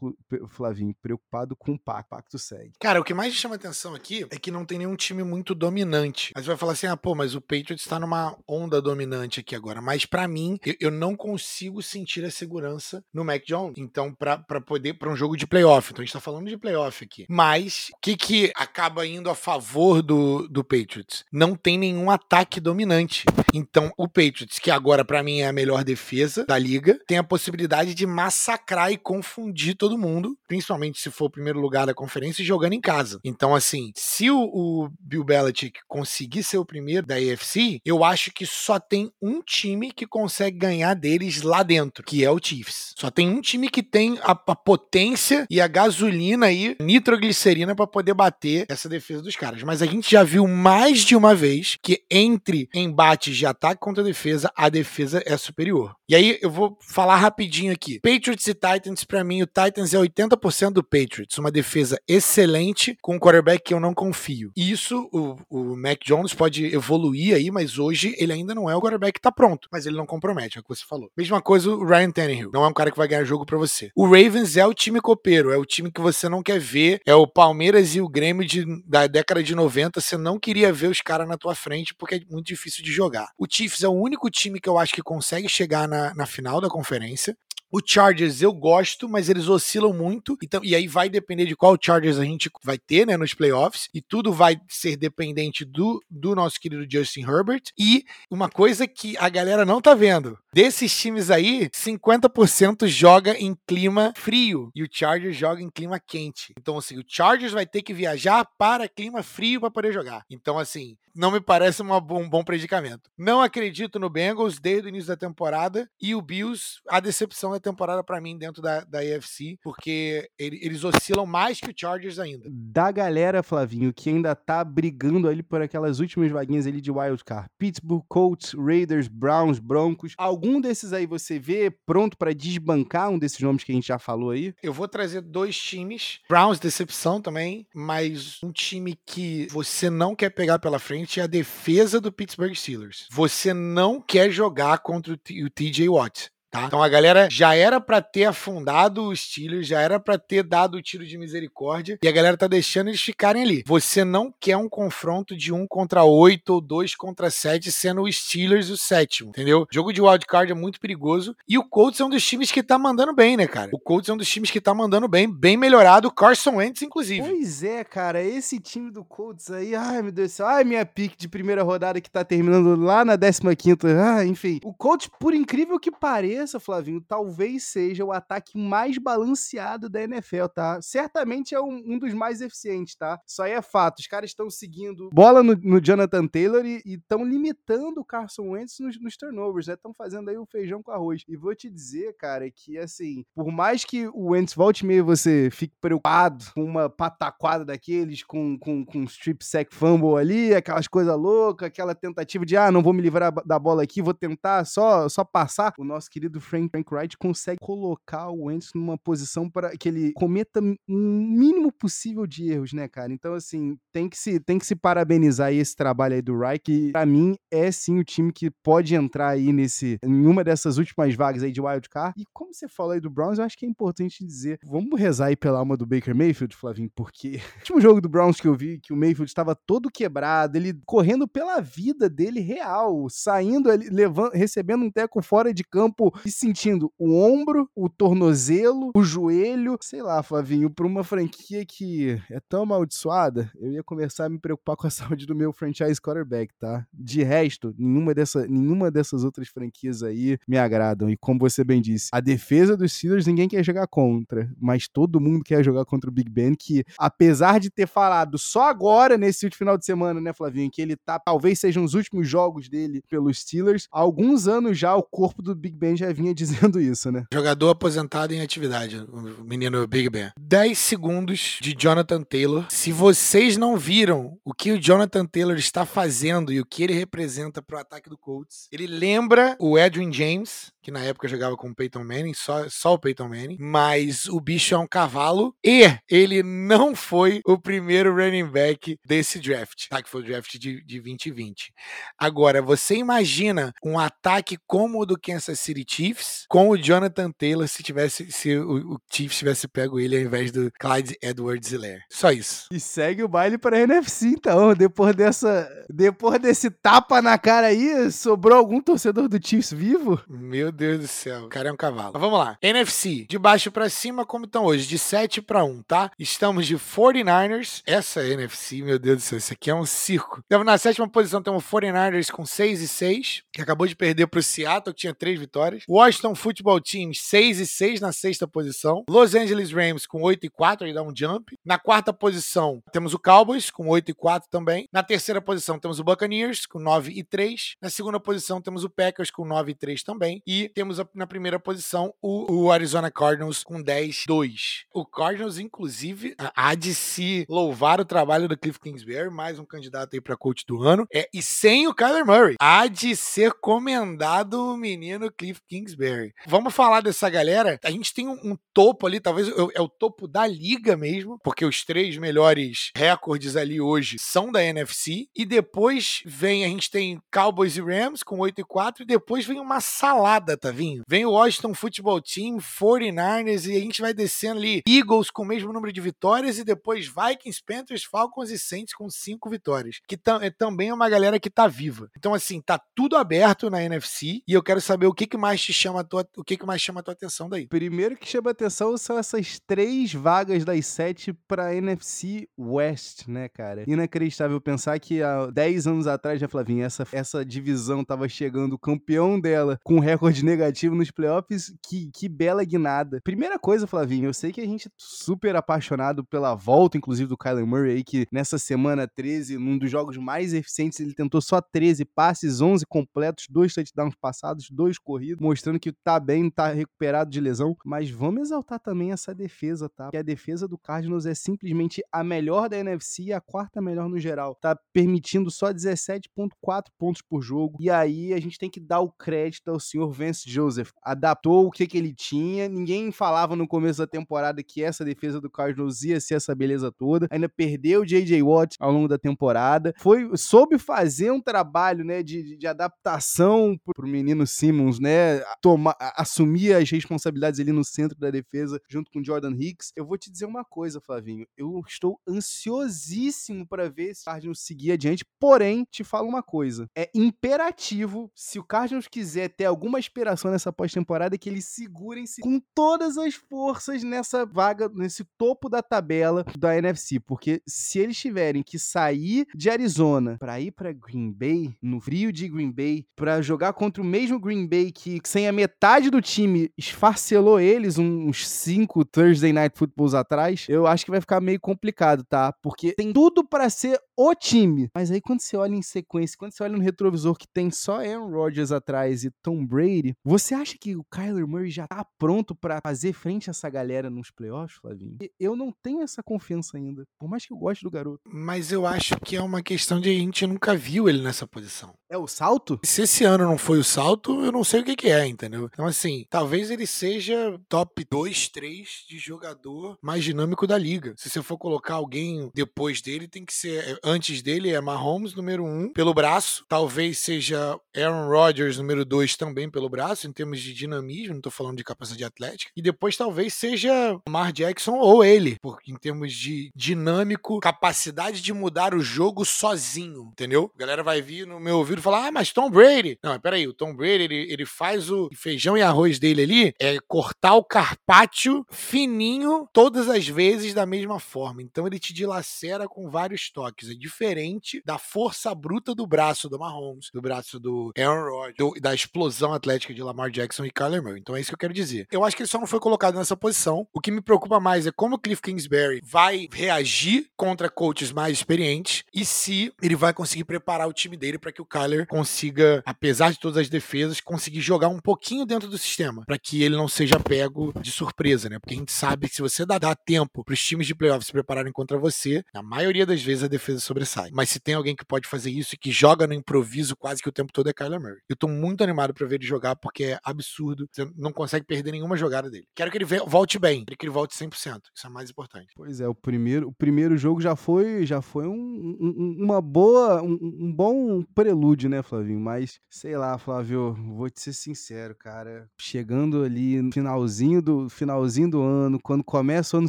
[0.50, 2.02] Flavinho, preocupado com o pacto.
[2.02, 2.73] O pacto segue.
[2.79, 6.31] Cara, o que mais chama atenção aqui é que não tem nenhum time muito dominante.
[6.35, 9.81] Mas vai falar assim, ah, pô, mas o Patriots tá numa onda dominante aqui agora.
[9.81, 13.79] Mas para mim, eu, eu, não consigo sentir a segurança no Mac Jones.
[13.79, 15.91] Então, para poder, para um jogo de playoff.
[15.91, 17.25] Então, a gente tá falando de playoff aqui.
[17.31, 21.25] Mas, o que que acaba indo a favor do, do Patriots?
[21.33, 23.25] Não tem nenhum ataque dominante.
[23.55, 27.25] Então, o Patriots, que agora para mim é a melhor defesa da liga, tem a
[27.25, 32.42] possibilidade de massacrar e confundir todo mundo, principalmente se for o primeiro lugar da conferência
[32.42, 33.21] e jogando em casa.
[33.25, 38.33] Então, assim, se o, o Bill Belichick conseguir ser o primeiro da AFC, eu acho
[38.33, 42.95] que só tem um time que consegue ganhar deles lá dentro, que é o Chiefs.
[42.99, 47.87] Só tem um time que tem a, a potência e a gasolina aí, nitroglicerina para
[47.87, 49.62] poder bater essa defesa dos caras.
[49.62, 54.02] Mas a gente já viu mais de uma vez que entre embates de ataque contra
[54.02, 55.95] defesa, a defesa é superior.
[56.12, 57.99] E aí eu vou falar rapidinho aqui.
[57.99, 61.38] Patriots e Titans, para mim, o Titans é 80% do Patriots.
[61.38, 64.52] Uma defesa excelente com um quarterback que eu não confio.
[64.54, 68.81] Isso, o, o Mac Jones pode evoluir aí, mas hoje ele ainda não é o
[68.83, 69.71] quarterback que tá pronto.
[69.73, 71.11] Mas ele não compromete, é o que você falou.
[71.16, 72.50] Mesma coisa o Ryan Tannehill.
[72.52, 73.90] Não é um cara que vai ganhar jogo para você.
[73.97, 77.00] O Ravens é o time copeiro, é o time que você não quer ver.
[77.07, 79.99] É o Palmeiras e o Grêmio de, da década de 90.
[79.99, 83.31] Você não queria ver os caras na tua frente porque é muito difícil de jogar.
[83.38, 86.61] O Chiefs é o único time que eu acho que consegue chegar na, na final
[86.61, 87.37] da conferência.
[87.75, 90.37] O Chargers eu gosto, mas eles oscilam muito.
[90.43, 93.89] Então, e aí vai depender de qual Chargers a gente vai ter, né, nos playoffs.
[93.95, 97.63] E tudo vai ser dependente do, do nosso querido Justin Herbert.
[97.79, 103.57] E uma coisa que a galera não tá vendo: desses times aí, 50% joga em
[103.67, 106.53] clima frio e o Chargers joga em clima quente.
[106.59, 110.25] Então, assim, o Chargers vai ter que viajar para clima frio para poder jogar.
[110.31, 113.11] Então, assim, não me parece uma, um bom predicamento.
[113.17, 117.61] Não acredito no Bengals desde o início da temporada e o Bills, a decepção da
[117.61, 122.19] temporada para mim dentro da, da AFC, porque ele, eles oscilam mais que o Chargers
[122.19, 122.45] ainda.
[122.49, 127.23] Da galera, Flavinho, que ainda tá brigando ali por aquelas últimas vaguinhas ali de wild
[127.25, 127.49] card.
[127.59, 130.15] Pittsburgh, Colts, Raiders, Browns, Broncos.
[130.61, 134.31] Desses aí você vê pronto para desbancar um desses nomes que a gente já falou
[134.31, 134.55] aí?
[134.62, 136.20] Eu vou trazer dois times.
[136.28, 141.26] Browns, decepção também, mas um time que você não quer pegar pela frente é a
[141.28, 143.07] defesa do Pittsburgh Steelers.
[143.11, 146.31] Você não quer jogar contra o TJ Watt.
[146.53, 146.67] Tá?
[146.67, 150.75] Então a galera já era para ter afundado os Steelers, já era para ter dado
[150.75, 153.65] o tiro de misericórdia e a galera tá deixando eles ficarem ali.
[153.67, 158.12] Você não quer um confronto de um contra oito ou dois contra sete, sendo o
[158.12, 159.62] Steelers o sétimo, entendeu?
[159.62, 162.62] O jogo de wildcard é muito perigoso e o Colts é um dos times que
[162.62, 163.71] tá mandando bem, né, cara?
[163.73, 166.83] O Colts é um dos times que tá mandando bem, bem melhorado, o Carson Wentz,
[166.83, 167.27] inclusive.
[167.27, 170.85] Pois é, cara, esse time do Colts aí, ai meu Deus do céu, ai minha
[170.85, 174.61] pique de primeira rodada que tá terminando lá na 15 quinta, ah, enfim.
[174.62, 180.02] O Colts, por incrível que pareça, cabeça, Flavinho, talvez seja o ataque mais balanceado da
[180.02, 180.83] NFL, tá?
[180.83, 183.20] Certamente é um, um dos mais eficientes, tá?
[183.26, 184.00] Isso aí é fato.
[184.00, 188.78] Os caras estão seguindo bola no, no, Jonathan Taylor e estão limitando o Carson Wentz
[188.81, 189.74] nos, nos turnovers, né?
[189.74, 191.22] Estão fazendo aí o feijão com arroz.
[191.28, 195.48] E vou te dizer, cara, que assim, por mais que o Wentz volte meio você
[195.52, 201.16] fique preocupado com uma pataquada daqueles, com, com, com strip sack fumble ali, aquelas coisas
[201.16, 205.09] loucas, aquela tentativa de, ah, não vou me livrar da bola aqui, vou tentar só,
[205.09, 205.72] só passar.
[205.78, 210.12] O nosso querido Frank, Frank Wright consegue colocar o Wentz numa posição para que ele
[210.12, 213.12] cometa o mínimo possível de erros, né, cara?
[213.12, 216.62] Então, assim, tem que se, tem que se parabenizar aí esse trabalho aí do Wright,
[216.62, 220.79] que pra mim é sim o time que pode entrar aí nesse, em uma dessas
[220.79, 222.14] últimas vagas aí de wild card.
[222.18, 225.27] E como você falou aí do Browns, eu acho que é importante dizer, vamos rezar
[225.27, 228.55] aí pela alma do Baker Mayfield, Flavinho, porque o último jogo do Browns que eu
[228.55, 234.33] vi, que o Mayfield estava todo quebrado, ele correndo pela vida dele real, saindo, levando,
[234.33, 240.03] recebendo um teco fora de campo e sentindo o ombro, o tornozelo, o joelho, sei
[240.03, 244.77] lá, Flavinho, pra uma franquia que é tão amaldiçoada, eu ia começar a me preocupar
[244.77, 246.87] com a saúde do meu franchise quarterback, tá?
[246.93, 251.11] De resto, nenhuma, dessa, nenhuma dessas outras franquias aí me agradam.
[251.11, 255.21] E como você bem disse, a defesa dos Steelers ninguém quer jogar contra, mas todo
[255.21, 259.45] mundo quer jogar contra o Big Ben, que apesar de ter falado só agora, nesse
[259.45, 263.03] último final de semana, né, Flavinho, que ele tá, talvez sejam os últimos jogos dele
[263.09, 267.11] pelos Steelers, há alguns anos já o corpo do Big Ben já vinha dizendo isso,
[267.11, 267.25] né?
[267.33, 270.31] Jogador aposentado em atividade, o menino Big Ben.
[270.38, 272.66] 10 segundos de Jonathan Taylor.
[272.70, 276.92] Se vocês não viram o que o Jonathan Taylor está fazendo e o que ele
[276.92, 281.70] representa pro ataque do Colts, ele lembra o Edwin James, que na época jogava com
[281.70, 285.83] o Peyton Manning, só, só o Peyton Manning, mas o bicho é um cavalo e
[286.11, 290.03] ele não foi o primeiro running back desse draft, tá?
[290.03, 291.72] Que foi o draft de, de 2020.
[292.18, 297.69] Agora, você imagina um ataque como o do Kansas City Chiefs com o Jonathan Taylor
[297.69, 302.03] se tivesse se o, o Chiefs tivesse pego ele ao invés do Clyde Edwards-Helaire.
[302.11, 302.67] Só isso.
[302.73, 308.11] E segue o baile para NFC então, depois dessa depois desse tapa na cara aí,
[308.11, 310.21] sobrou algum torcedor do Chiefs vivo?
[310.29, 312.11] Meu Deus do céu, o cara é um cavalo.
[312.12, 312.57] Mas vamos lá.
[312.61, 314.87] NFC, de baixo para cima, como estão hoje?
[314.87, 316.11] De 7 para 1, tá?
[316.19, 317.83] Estamos de 49ers.
[317.87, 320.43] Essa é NFC, meu Deus do céu, isso aqui é um circo.
[320.47, 324.43] Então, na sétima posição temos 49ers com 6 e 6, que acabou de perder pro
[324.43, 325.38] Seattle, que tinha 3
[325.83, 326.12] vitórias.
[326.12, 329.05] Washington Football Team, 6 e 6 na sexta posição.
[329.09, 331.57] Los Angeles Rams com 8 e 4, aí dá um jump.
[331.64, 334.88] Na quarta posição temos o Cowboys com 8 e 4 também.
[334.92, 337.77] Na terceira posição temos o Buccaneers com 9 e 3.
[337.81, 340.42] Na segunda posição temos o Packers com 9 e 3 também.
[340.47, 344.85] E temos na primeira posição o, Arizona Cardinals com 10 2.
[344.95, 350.14] O Cardinals, inclusive, há de se louvar o trabalho do Cliff Kingsbury, mais um candidato
[350.14, 351.07] aí para coach do ano.
[351.12, 352.57] É, e sem o Kyler Murray.
[352.61, 356.35] Há de ser comendado o menino Cliff Kingsbury.
[356.47, 357.81] Vamos falar dessa galera.
[357.83, 361.65] A gente tem um, um topo ali, talvez é o topo da liga mesmo, porque
[361.65, 365.29] os três melhores recordes ali hoje são da NFC.
[365.35, 369.47] E depois vem, a gente tem Cowboys e Rams com 8 e 4, e depois
[369.47, 371.05] vem uma salada, vindo?
[371.09, 375.47] Vem o Washington Football Team, 49ers, e a gente vai descendo ali Eagles com o
[375.47, 380.01] mesmo número de vitórias, e depois Vikings, Panthers, Falcons e Saints com cinco vitórias.
[380.07, 382.11] Que é também uma galera que tá viva.
[382.19, 385.62] Então, assim, tá tudo aberto na NFC, e eu quero saber o que, que mais
[385.62, 387.66] te chama tua, o que, que mais chama a tua atenção daí.
[387.66, 393.85] Primeiro que chama atenção são essas três vagas das sete pra NFC West, né, cara?
[393.87, 399.40] Inacreditável pensar que há 10 anos atrás, já Flavinha, essa, essa divisão tava chegando campeão
[399.40, 401.72] dela com recorde negativo nos playoffs.
[401.87, 403.20] Que, que bela guinada.
[403.22, 407.37] Primeira coisa, Flavinho, eu sei que a gente é super apaixonado pela volta, inclusive, do
[407.37, 411.61] Kyler Murray aí, que nessa semana 13, num dos jogos mais eficientes, ele tentou só
[411.61, 417.31] 13 passes, 11 completos, dois touchdowns passados, dois corridos, mostrando que tá bem, tá recuperado
[417.31, 417.77] de lesão.
[417.85, 420.05] Mas vamos exaltar também essa defesa, tá?
[420.05, 424.09] Porque a defesa do Cardinals é simplesmente a melhor da NFC e a quarta melhor
[424.09, 424.55] no geral.
[424.55, 427.77] Tá permitindo só 17,4 pontos por jogo.
[427.81, 430.91] E aí a gente tem que dar o crédito ao senhor Vance Joseph.
[431.03, 432.69] Adaptou o que, que ele tinha.
[432.69, 436.91] Ninguém falava no começo da temporada que essa defesa do Cardinals ia ser essa beleza
[436.91, 437.29] toda.
[437.31, 438.43] Ainda perdeu o J.J.
[438.43, 439.93] Watt ao longo da temporada.
[439.99, 446.74] Foi, soube fazer um trabalho, né, de, de adaptação pro menino Simmons, né, tomar, assumir
[446.74, 449.92] as responsabilidades ali no centro da defesa junto com Jordan Hicks.
[449.96, 451.46] Eu vou te dizer uma coisa, Flavinho.
[451.57, 455.24] Eu estou ansiosíssimo para ver se o Cardinals seguir adiante.
[455.38, 460.72] Porém, te falo uma coisa: é imperativo, se o Cardinals quiser ter alguma inspiração nessa
[460.72, 466.76] pós-temporada, que eles segurem-se com todas as forças nessa vaga, nesse topo da tabela da
[466.76, 467.18] NFC.
[467.20, 472.33] Porque se eles tiverem que sair de Arizona para ir para Green Bay, no frio
[472.33, 476.21] de Green Bay, para jogar contra o mesmo Green Bay que, sem a metade do
[476.21, 481.59] time, esfarcelou eles uns cinco Thursday Night Footballs atrás, eu acho que vai ficar meio
[481.59, 482.53] complicado, tá?
[482.62, 484.90] Porque tem tudo para ser o time.
[484.95, 488.01] Mas aí quando você olha em sequência, quando você olha no retrovisor que tem só
[488.01, 492.55] Aaron Rodgers atrás e Tom Brady, você acha que o Kyler Murray já tá pronto
[492.55, 495.16] para fazer frente a essa galera nos playoffs, Flavinho?
[495.40, 498.21] Eu não tenho essa confiança ainda, por mais que eu goste do garoto.
[498.27, 501.95] Mas eu acho que é uma questão de a gente nunca viu ele nessa posição.
[502.12, 502.79] É o salto?
[502.85, 505.70] Se esse ano não foi o salto, eu não sei o que, que é, entendeu?
[505.72, 511.14] Então, assim, talvez ele seja top 2, 3 de jogador mais dinâmico da liga.
[511.16, 513.98] Se você for colocar alguém depois dele, tem que ser.
[514.05, 516.66] Antes dele é Mahomes, número 1, um, pelo braço.
[516.68, 521.51] Talvez seja Aaron Rodgers, número 2, também pelo braço, em termos de dinamismo, não tô
[521.51, 522.70] falando de capacidade atlética.
[522.77, 528.53] E depois talvez seja Mar Jackson ou ele, porque em termos de dinâmico, capacidade de
[528.53, 530.70] mudar o jogo sozinho, entendeu?
[530.77, 533.19] A galera vai vir no meu ouvido falar, ah, mas Tom Brady.
[533.23, 536.99] Não, peraí, o Tom Brady, ele, ele faz o feijão e arroz dele ali, é
[537.07, 541.62] cortar o carpaccio fininho todas as vezes da mesma forma.
[541.62, 543.91] Então ele te dilacera com vários toques.
[543.91, 548.95] É diferente da força bruta do braço do Mahomes, do braço do Aaron Rodgers, da
[548.95, 551.21] explosão atlética de Lamar Jackson e Kyler Murray.
[551.21, 552.07] Então é isso que eu quero dizer.
[552.11, 553.87] Eu acho que ele só não foi colocado nessa posição.
[553.93, 558.38] O que me preocupa mais é como o Cliff Kingsbury vai reagir contra coaches mais
[558.38, 562.83] experientes e se ele vai conseguir preparar o time dele para que o Kyler consiga,
[562.85, 566.76] apesar de todas as defesas, conseguir jogar um pouquinho dentro do sistema, para que ele
[566.76, 568.59] não seja pego de surpresa, né?
[568.59, 571.26] Porque a gente sabe que se você dá, dá tempo para os times de playoffs
[571.26, 574.31] se prepararem contra você, na maioria das vezes a defesa sobressai.
[574.33, 577.28] Mas se tem alguém que pode fazer isso e que joga no improviso quase que
[577.28, 578.18] o tempo todo é Kyler Murray.
[578.28, 580.88] Eu tô muito animado para ver ele jogar porque é absurdo.
[580.90, 582.66] Você não consegue perder nenhuma jogada dele.
[582.74, 584.81] Quero que ele volte bem, quero que ele volte 100%.
[584.94, 585.72] Isso é mais importante.
[585.74, 590.22] Pois é, o primeiro, o primeiro jogo já foi, já foi um, um, uma boa,
[590.22, 592.40] um, um, bom prelúdio, né, Flavinho?
[592.40, 595.68] Mas, sei lá, Flávio, vou te ser sincero, cara.
[595.81, 599.88] Chegando ali no finalzinho do, finalzinho do ano, quando começa o ano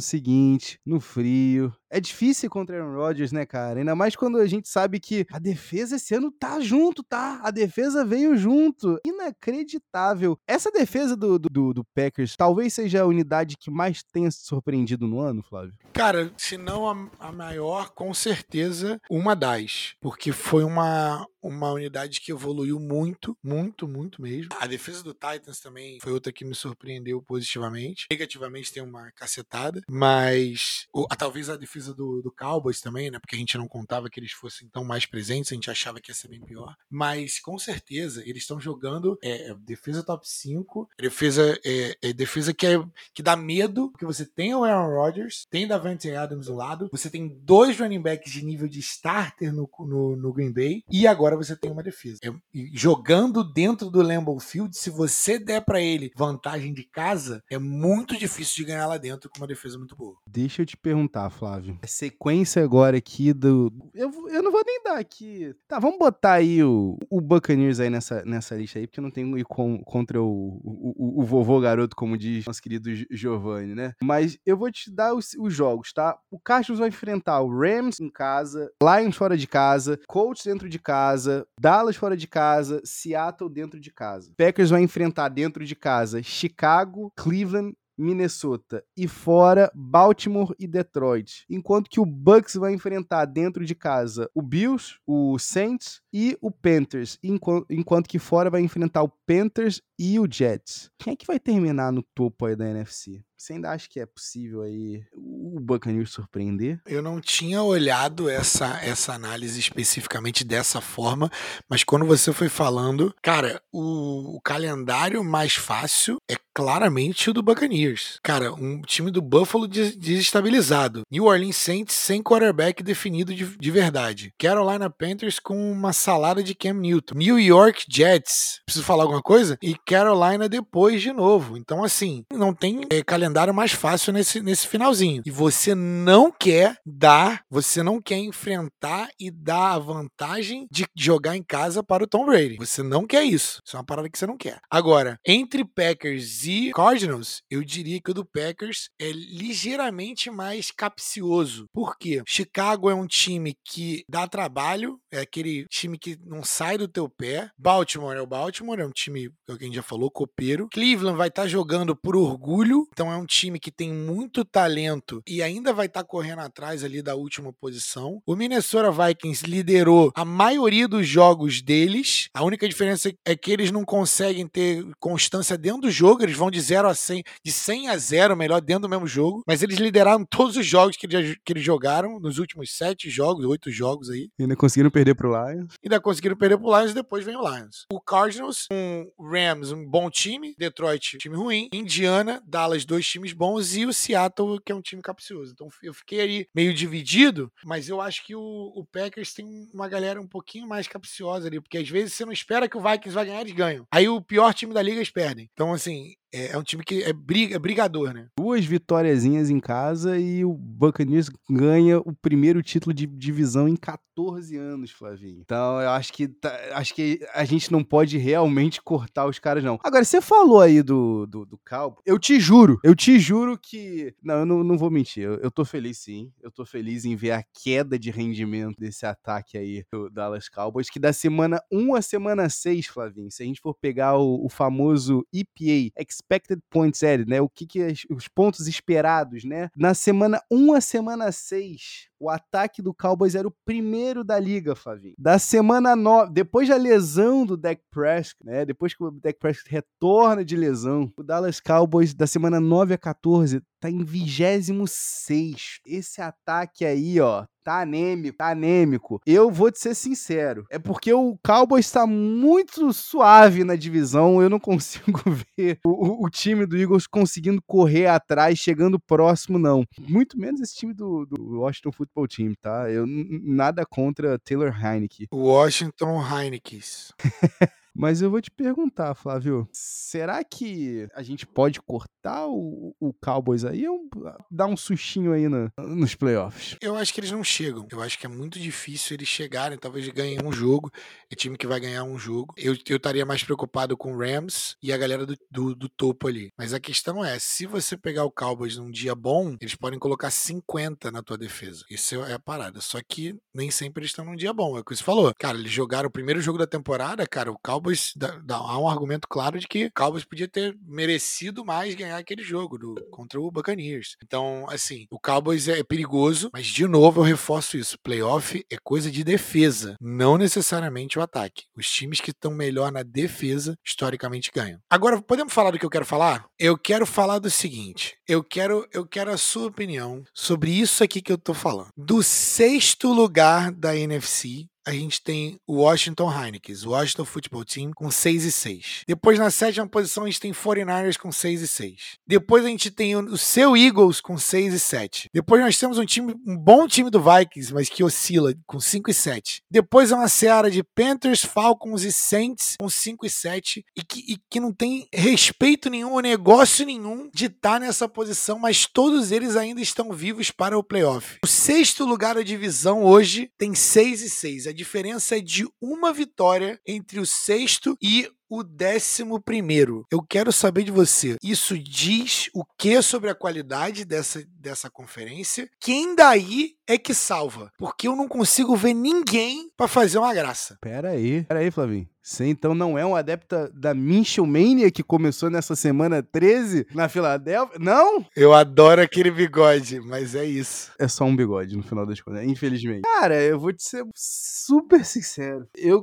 [0.00, 3.78] seguinte, no frio, é difícil contra Aaron Rodgers, né, cara?
[3.78, 7.40] Ainda mais quando a gente sabe que a defesa esse ano tá junto, tá?
[7.40, 8.98] A defesa veio junto.
[9.06, 10.36] Inacreditável.
[10.44, 15.06] Essa defesa do, do, do Packers talvez seja a unidade que mais tenha se surpreendido
[15.06, 15.72] no ano, Flávio?
[15.92, 19.94] Cara, se não a, a maior, com certeza uma das.
[20.00, 24.48] Porque foi uma, uma unidade que evoluiu muito, muito, muito mesmo.
[24.58, 28.06] A defesa do Titans também foi outra que me surpreendeu positivamente.
[28.10, 33.18] Negativamente tem uma cacetada, mas ou, talvez a defesa do, do Cowboys também, né?
[33.18, 36.10] Porque a gente não contava que eles fossem tão mais presentes, a gente achava que
[36.10, 36.74] ia ser bem pior.
[36.88, 42.54] Mas com certeza eles estão jogando é, é defesa top 5, defesa, é, é, defesa
[42.54, 46.54] que, é, que dá medo, porque você tem o Aaron Rodgers, tem Davante Adams do
[46.54, 50.84] lado, você tem dois running backs de nível de starter no, no, no Green Bay,
[50.90, 52.18] e agora você tem uma defesa.
[52.22, 52.30] É,
[52.72, 58.16] jogando dentro do Lambeau Field, se você der para ele vantagem de casa, é muito
[58.16, 60.16] difícil de ganhar lá dentro com uma defesa muito boa.
[60.26, 61.73] Deixa eu te perguntar, Flávio.
[61.82, 63.72] A sequência agora aqui do.
[63.94, 65.54] Eu, eu não vou nem dar aqui.
[65.68, 69.44] Tá, vamos botar aí o, o Buccaneers aí nessa, nessa lista aí, porque não ir
[69.44, 73.92] com, contra o, o, o, vovô garoto, como diz nosso querido Giovanni, né?
[74.02, 76.18] Mas eu vou te dar os, os jogos, tá?
[76.30, 80.78] O Castros vai enfrentar o Rams em casa, Lions fora de casa, Colts dentro de
[80.78, 84.32] casa, Dallas fora de casa, Seattle dentro de casa.
[84.36, 91.88] Packers vai enfrentar dentro de casa Chicago, Cleveland Minnesota e fora Baltimore e Detroit, enquanto
[91.88, 97.18] que o Bucks vai enfrentar dentro de casa o Bills, o Saints e o Panthers,
[97.22, 100.90] enquanto que fora vai enfrentar o Panthers e o Jets.
[100.98, 103.24] Quem é que vai terminar no topo aí da NFC?
[103.44, 106.80] Você ainda acha que é possível aí o Buccaneers surpreender?
[106.86, 111.30] Eu não tinha olhado essa, essa análise especificamente dessa forma,
[111.68, 117.42] mas quando você foi falando, cara, o, o calendário mais fácil é claramente o do
[117.42, 118.18] Buccaneers.
[118.22, 121.02] Cara, um time do Buffalo desestabilizado.
[121.10, 124.32] New Orleans Saints sem quarterback definido de, de verdade.
[124.38, 127.16] Carolina Panthers com uma salada de Cam Newton.
[127.16, 129.58] New York Jets, preciso falar alguma coisa?
[129.60, 131.56] E Carolina depois de novo.
[131.56, 135.22] Então, assim, não tem é, calendário mais fácil nesse, nesse finalzinho.
[135.24, 141.36] E você não quer dar, você não quer enfrentar e dar a vantagem de jogar
[141.36, 142.56] em casa para o Tom Brady.
[142.56, 143.60] Você não quer isso.
[143.64, 144.58] Isso é uma parada que você não quer.
[144.70, 151.66] Agora, entre Packers e Cardinals, eu diria que o do Packers é ligeiramente mais capcioso.
[151.72, 152.22] Por quê?
[152.26, 157.08] Chicago é um time que dá trabalho, é aquele time que não sai do teu
[157.08, 157.50] pé.
[157.58, 160.68] Baltimore é o Baltimore, é um time, é o que a gente já falou, copeiro.
[160.72, 165.22] Cleveland vai estar tá jogando por orgulho, então é um time que tem muito talento
[165.26, 168.20] e ainda vai estar tá correndo atrás ali da última posição.
[168.26, 172.28] O Minnesota Vikings liderou a maioria dos jogos deles.
[172.34, 176.50] A única diferença é que eles não conseguem ter constância dentro do jogo, eles vão
[176.50, 179.42] de 0 a 100, de 100 a 0, melhor, dentro do mesmo jogo.
[179.46, 183.44] Mas eles lideraram todos os jogos que eles, que eles jogaram nos últimos sete jogos,
[183.44, 184.28] oito jogos aí.
[184.38, 185.74] E ainda conseguiram perder pro Lions.
[185.84, 187.84] Ainda conseguiram perder pro Lions e depois vem o Lions.
[187.92, 190.54] O Cardinals, um Rams, um bom time.
[190.56, 191.68] Detroit, time ruim.
[191.72, 193.74] Indiana, Dallas, dois times bons.
[193.74, 195.52] E o Seattle, que é um time capcioso.
[195.52, 199.88] Então eu fiquei ali meio dividido, mas eu acho que o, o Packers tem uma
[199.88, 203.14] galera um pouquinho mais capciosa ali, porque às vezes você não espera que o Vikings
[203.14, 203.86] vai ganhar, eles ganham.
[203.90, 205.48] Aí o pior time da liga eles perdem.
[205.52, 208.26] Então, assim, é, é, um time que é, briga, é brigador, né?
[208.36, 214.02] Duas vitóriazinhas em casa e o Buccaneers ganha o primeiro título de divisão em 14
[214.14, 215.40] 14 anos, Flavinho.
[215.40, 219.64] Então, eu acho que, tá, acho que a gente não pode realmente cortar os caras,
[219.64, 219.78] não.
[219.82, 222.00] Agora, você falou aí do, do, do Calvo.
[222.06, 224.14] Eu te juro, eu te juro que.
[224.22, 225.24] Não, eu não, não vou mentir.
[225.24, 226.32] Eu, eu tô feliz sim.
[226.40, 230.88] Eu tô feliz em ver a queda de rendimento desse ataque aí do Dallas Cowboys,
[230.88, 234.48] que da semana 1 a semana 6, Flavinho, se a gente for pegar o, o
[234.48, 237.40] famoso EPA, Expected Points Added, né?
[237.40, 239.70] O que, que os pontos esperados, né?
[239.76, 244.74] Na semana 1 a semana 6, o ataque do Cowboys era o primeiro da liga,
[244.74, 245.14] Flavinho.
[245.18, 248.64] Da semana 9, depois da lesão do Dak Prescott, né?
[248.64, 252.98] Depois que o Dak Prescott retorna de lesão, o Dallas Cowboys da semana 9 a
[252.98, 255.80] 14 tá em 26.
[255.84, 259.20] Esse ataque aí, ó, tá anêmico, tá anêmico.
[259.26, 264.48] Eu vou te ser sincero, é porque o Cowboys está muito suave na divisão, eu
[264.48, 265.20] não consigo
[265.58, 269.84] ver o, o, time do Eagles conseguindo correr atrás, chegando próximo, não.
[270.00, 272.90] Muito menos esse time do, do Washington Football Team, tá?
[272.90, 275.26] Eu nada contra Taylor Heineke.
[275.30, 277.12] Washington Heinekes.
[277.94, 283.64] Mas eu vou te perguntar, Flávio, será que a gente pode cortar o, o Cowboys
[283.64, 284.08] aí ou
[284.50, 286.76] dar um sustinho aí no, nos playoffs?
[286.80, 287.86] Eu acho que eles não chegam.
[287.90, 289.78] Eu acho que é muito difícil eles chegarem.
[289.78, 290.90] Talvez ganhem um jogo.
[291.30, 292.52] É time que vai ganhar um jogo.
[292.56, 296.26] Eu, eu estaria mais preocupado com o Rams e a galera do, do, do, topo
[296.26, 296.50] ali.
[296.58, 300.30] Mas a questão é, se você pegar o Cowboys num dia bom, eles podem colocar
[300.30, 301.84] 50 na tua defesa.
[301.88, 302.80] Isso é a parada.
[302.80, 304.76] Só que nem sempre eles estão num dia bom.
[304.76, 305.32] É o que você falou.
[305.38, 308.78] Cara, eles jogaram o primeiro jogo da temporada, cara, o Cowboys Cowboys dá, dá, há
[308.78, 312.94] um argumento claro de que o Cowboys podia ter merecido mais ganhar aquele jogo do,
[313.10, 314.16] contra o Buccaneers.
[314.24, 319.10] Então, assim, o Cowboys é perigoso, mas de novo eu reforço isso: playoff é coisa
[319.10, 321.64] de defesa, não necessariamente o ataque.
[321.76, 324.80] Os times que estão melhor na defesa historicamente ganham.
[324.88, 326.46] Agora, podemos falar do que eu quero falar?
[326.58, 331.20] Eu quero falar do seguinte: eu quero, eu quero a sua opinião sobre isso aqui
[331.20, 331.88] que eu tô falando.
[331.94, 337.90] Do sexto lugar da NFC a gente tem o Washington Heineken, o Washington Football Team,
[337.94, 339.02] com 6 e 6.
[339.08, 342.00] Depois, na sétima posição, a gente tem 49ers com 6 e 6.
[342.26, 345.30] Depois a gente tem o seu Eagles com 6 e 7.
[345.32, 349.10] Depois nós temos um time, um bom time do Vikings, mas que oscila com 5
[349.10, 349.62] e 7.
[349.70, 354.32] Depois é uma seara de Panthers, Falcons e Saints com 5 e 7 e que,
[354.32, 358.86] e que não tem respeito nenhum ou negócio nenhum de estar tá nessa posição, mas
[358.86, 361.38] todos eles ainda estão vivos para o playoff.
[361.42, 366.78] O sexto lugar da divisão hoje tem 6 e 6 diferença é de uma vitória
[366.86, 370.06] entre o sexto e o décimo primeiro.
[370.12, 371.36] Eu quero saber de você.
[371.42, 375.68] Isso diz o que sobre a qualidade dessa, dessa conferência?
[375.80, 377.72] Quem daí é que salva?
[377.78, 380.76] Porque eu não consigo ver ninguém para fazer uma graça.
[380.80, 382.08] Pera aí, pera aí, Flavinho.
[382.24, 387.78] Você então não é um adepto da Mania que começou nessa semana 13 na Filadélfia?
[387.78, 388.24] Não?
[388.34, 390.90] Eu adoro aquele bigode, mas é isso.
[390.98, 393.02] É só um bigode no final das contas, infelizmente.
[393.02, 395.68] Cara, eu vou te ser super sincero.
[395.76, 396.00] Eu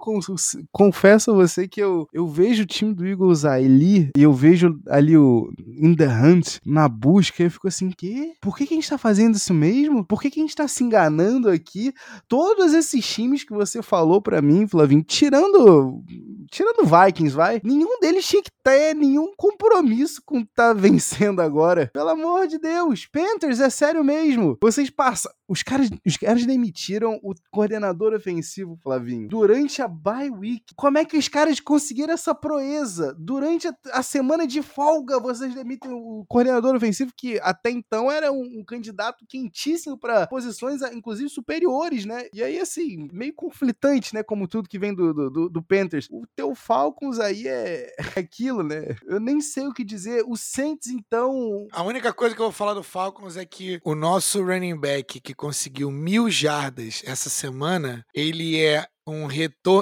[0.72, 4.80] confesso a você que eu, eu vejo o time do Eagles ali e eu vejo
[4.90, 8.34] ali o In the Hunt na busca e eu fico assim, que?
[8.40, 10.06] Por que, que a gente tá fazendo isso mesmo?
[10.06, 11.92] Por que, que a gente tá se enganando aqui?
[12.28, 16.04] Todos esses times que você falou para mim, Flavinho, tirando
[16.52, 21.90] tirando Vikings, vai, nenhum deles tinha que ter nenhum compromisso com tá vencendo agora.
[21.94, 24.58] Pelo amor de Deus, Panthers, é sério mesmo.
[24.62, 30.74] Vocês passam, os caras, os caras demitiram o coordenador ofensivo, Flavinho, durante a bye week.
[30.78, 33.14] Como é que os caras conseguiram essa proeza?
[33.20, 38.32] Durante a, a semana de folga, vocês demitem o coordenador ofensivo que até então era
[38.32, 42.28] um, um candidato quentíssimo para posições, inclusive superiores, né?
[42.34, 44.24] E aí, assim, meio conflitante, né?
[44.24, 46.08] Como tudo que vem do, do, do Panthers.
[46.10, 48.96] O teu Falcons aí é aquilo, né?
[49.06, 50.24] Eu nem sei o que dizer.
[50.26, 51.68] O Saints, então.
[51.74, 55.20] A única coisa que eu vou falar do Falcons é que o nosso running back
[55.20, 59.28] que conseguiu mil jardas essa semana, ele é um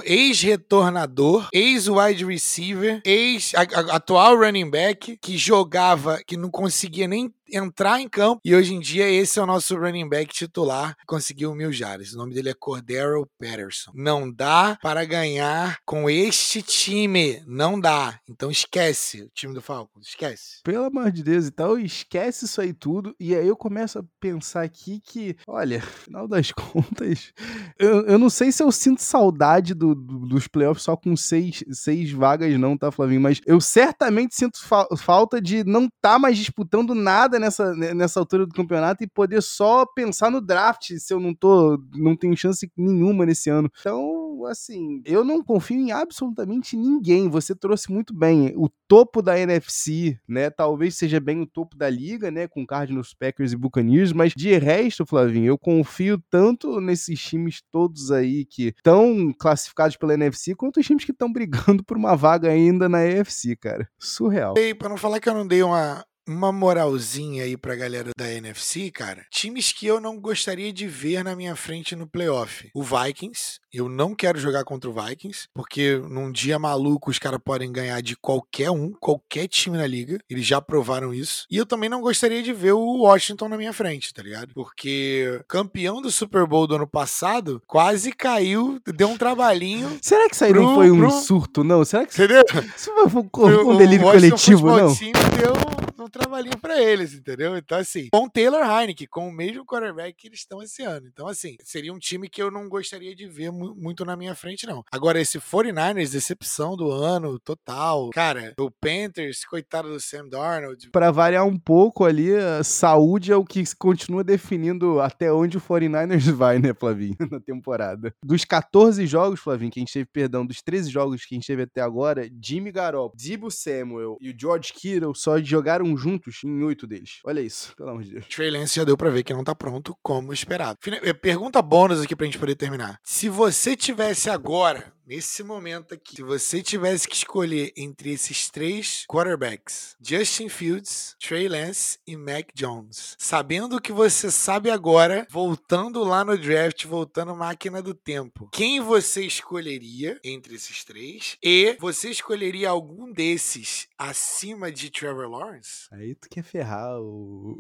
[0.06, 8.42] ex-retornador, ex-wide receiver, ex-atual running back que jogava, que não conseguia nem entrar em campo.
[8.44, 12.14] E hoje em dia, esse é o nosso running back titular conseguiu mil jardas.
[12.14, 13.92] O nome dele é Cordero Patterson.
[13.94, 17.42] Não dá para ganhar com este time.
[17.48, 18.20] Não dá.
[18.30, 20.08] Então esquece o time do Falcons.
[20.08, 20.62] Esquece.
[20.64, 23.16] Pelo amor de Deus, então esquece isso aí tudo.
[23.20, 27.34] E aí eu começo a pensar aqui que, olha, final das contas,
[27.78, 31.64] eu, eu não sei se eu sinto saudade do, do, dos playoffs só com seis,
[31.72, 33.22] seis vagas, não, tá, Flavinho?
[33.22, 38.20] Mas eu certamente sinto fa falta de não estar tá mais disputando nada nessa, nessa
[38.20, 42.36] altura do campeonato e poder só pensar no draft se eu não tô, não tenho
[42.36, 43.72] chance nenhuma nesse ano.
[43.80, 47.30] Então, assim, eu não confio em absolutamente ninguém.
[47.30, 50.50] Você trouxe muito bem o topo da NFC, né?
[50.50, 52.48] Talvez seja bem o topo da liga, né?
[52.48, 58.12] Com Cardinals, Packers e Buccaneers, mas de resto, Flavinho, eu confio tanto nesses times todos
[58.12, 62.50] aí que estão classificados pela NFC, quanto os times que estão brigando por uma vaga
[62.50, 63.88] ainda na AFC, cara.
[63.98, 64.56] Surreal.
[64.58, 68.32] E para não falar que eu não dei uma, uma moralzinha aí pra galera da
[68.32, 69.26] NFC, cara.
[69.32, 72.70] Times que eu não gostaria de ver na minha frente no playoff.
[72.74, 73.60] O Vikings.
[73.74, 78.02] Eu não quero jogar contra o Vikings, porque num dia maluco os caras podem ganhar
[78.02, 80.20] de qualquer um, qualquer time na liga.
[80.30, 81.46] Eles já provaram isso.
[81.50, 84.54] E eu também não gostaria de ver o Washington na minha frente, tá ligado?
[84.54, 89.98] Porque campeão do Super Bowl do ano passado quase caiu, deu um trabalhinho.
[90.02, 91.12] Será que isso aí pro, não foi um pro...
[91.12, 91.84] surto, não?
[91.86, 92.44] Será que Entendeu?
[92.76, 92.92] isso
[93.32, 94.94] foi um, um delírio coletivo, não?
[94.94, 97.58] Deu um trabalhinho para eles, entendeu?
[97.58, 101.08] Então, assim, com Taylor Heineken, com o mesmo quarterback que eles estão esse ano.
[101.08, 104.66] Então, assim, seria um time que eu não gostaria de ver muito na minha frente,
[104.66, 104.84] não.
[104.92, 108.10] Agora, esse 49ers, decepção do ano, total.
[108.12, 110.90] Cara, o Panthers, coitado do Sam Darnold.
[110.92, 115.62] Para variar um pouco ali, a saúde é o que continua definindo até onde o
[115.62, 118.14] 49ers vai, né, Flavinho, na temporada.
[118.24, 121.48] Dos 14 jogos, Flavinho, que a gente teve, perdão, dos 13 jogos que a gente
[121.48, 126.64] teve até agora, Jimmy Garoppolo, Dibo Samuel e o George Kittle só jogaram juntos em
[126.64, 127.20] oito deles.
[127.26, 128.28] Olha isso, pelo amor de Deus.
[128.28, 130.78] Trey Lance já deu pra ver que não tá pronto como esperado.
[131.04, 133.00] Eh, pergunta bônus aqui pra gente poder terminar.
[133.04, 139.06] Se você tivesse agora nesse momento aqui, se você tivesse que escolher entre esses três
[139.10, 146.04] quarterbacks, Justin Fields, Trey Lance e Mac Jones, sabendo o que você sabe agora, voltando
[146.04, 151.38] lá no draft, voltando máquina do tempo, quem você escolheria entre esses três?
[151.44, 155.88] E você escolheria algum desses acima de Trevor Lawrence?
[155.92, 157.60] Aí tu quer ferrar o,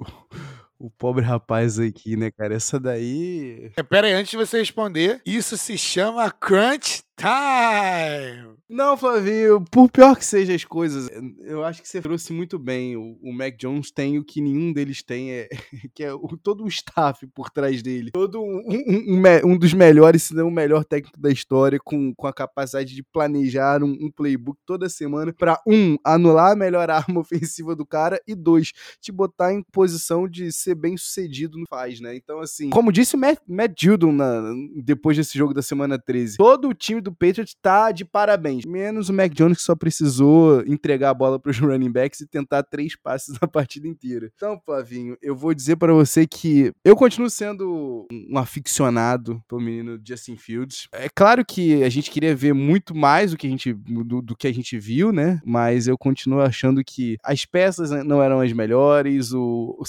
[0.79, 2.55] o pobre rapaz aqui, né, cara?
[2.55, 3.71] Essa daí.
[3.75, 8.57] É, pera aí, antes de você responder, isso se chama Crunch Time!
[8.69, 11.09] Não, Flavinho, por pior que sejam as coisas,
[11.39, 12.95] eu acho que você trouxe muito bem.
[12.95, 15.49] O, o Mac Jones tem o que nenhum deles tem, é,
[15.93, 18.11] que é o, todo o staff por trás dele.
[18.11, 22.13] Todo um, um, um, um, dos melhores, se não o melhor técnico da história, com,
[22.13, 26.87] com a capacidade de planejar um, um playbook toda semana para, um, anular a melhor
[26.91, 28.71] arma ofensiva do cara e, dois,
[29.01, 32.15] te botar em posição de ser bem sucedido no faz, né?
[32.15, 34.53] Então, assim, como disse o Matt, Matt Judon na,
[34.83, 38.65] depois desse jogo da semana 13, todo o time do Patriots tá de parabéns.
[38.65, 42.27] Menos o Mac Jones que só precisou entregar a bola para os running backs e
[42.27, 44.31] tentar três passes na partida inteira.
[44.35, 49.99] Então, Flavinho, eu vou dizer para você que eu continuo sendo um aficionado pelo menino
[50.05, 50.87] Justin Fields.
[50.93, 54.35] É claro que a gente queria ver muito mais do que a gente, do, do
[54.35, 55.41] que a gente viu, né?
[55.45, 59.85] Mas eu continuo achando que as peças não eram as melhores, o, o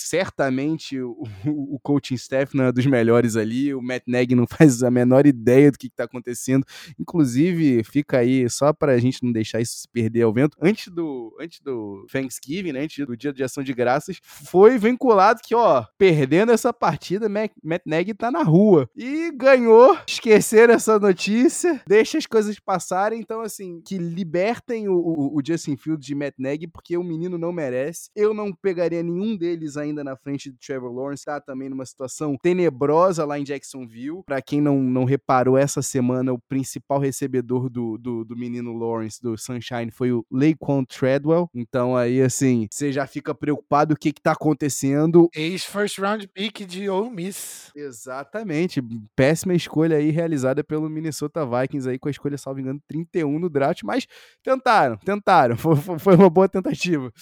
[0.70, 4.82] certamente o, o, coaching staff não é dos melhores ali, o Matt Nagy não faz
[4.82, 6.64] a menor ideia do que, está acontecendo.
[6.98, 11.36] Inclusive, fica aí, só pra gente não deixar isso se perder ao vento, antes do,
[11.40, 15.84] antes do Thanksgiving, né, antes do dia de ação de graças, foi vinculado que, ó,
[15.98, 18.88] perdendo essa partida, Matt, Matt Nagy tá na rua.
[18.96, 25.38] E ganhou, esqueceram essa notícia, deixa as coisas passarem, então, assim, que libertem o, o,
[25.38, 28.10] o Justin Fields de Matt Nagy, porque o menino não merece.
[28.14, 33.24] Eu não pegaria nenhum deles ainda na frente Trevor Lawrence, tá também numa situação tenebrosa
[33.24, 34.22] lá em Jacksonville.
[34.24, 39.20] Para quem não, não reparou, essa semana o principal recebedor do, do, do, menino Lawrence,
[39.20, 41.48] do Sunshine, foi o Laquan Treadwell.
[41.54, 45.28] Então aí, assim, você já fica preocupado o que que tá acontecendo.
[45.34, 47.70] Ex-first round pick de Ole Miss.
[47.74, 48.82] Exatamente.
[49.16, 53.48] Péssima escolha aí realizada pelo Minnesota Vikings aí com a escolha, salvo engano, 31 no
[53.48, 54.06] draft, mas
[54.42, 55.56] tentaram, tentaram.
[55.80, 57.12] Foi, foi uma boa tentativa.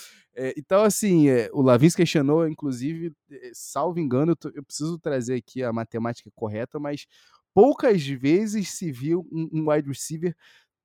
[0.40, 5.34] É, então, assim, é, o Lavins questionou, inclusive, é, salvo engano, eu, eu preciso trazer
[5.34, 7.06] aqui a matemática correta, mas
[7.52, 10.36] poucas vezes se viu um, um wide receiver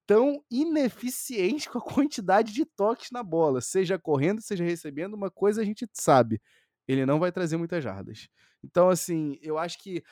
[0.07, 5.61] tão ineficiente com a quantidade de toques na bola, seja correndo, seja recebendo, uma coisa
[5.61, 6.41] a gente sabe,
[6.87, 8.27] ele não vai trazer muitas jardas.
[8.63, 10.03] Então, assim, eu acho que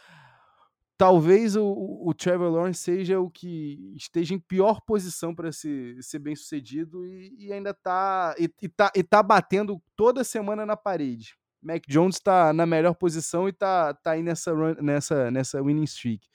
[1.02, 1.66] talvez o,
[2.06, 7.04] o Trevor Lawrence seja o que esteja em pior posição para ser, ser bem sucedido
[7.08, 11.36] e, e ainda tá e, e, tá e tá batendo toda semana na parede.
[11.60, 15.86] Mac Jones está na melhor posição e tá, tá aí nessa, run, nessa, nessa winning
[15.86, 16.28] streak.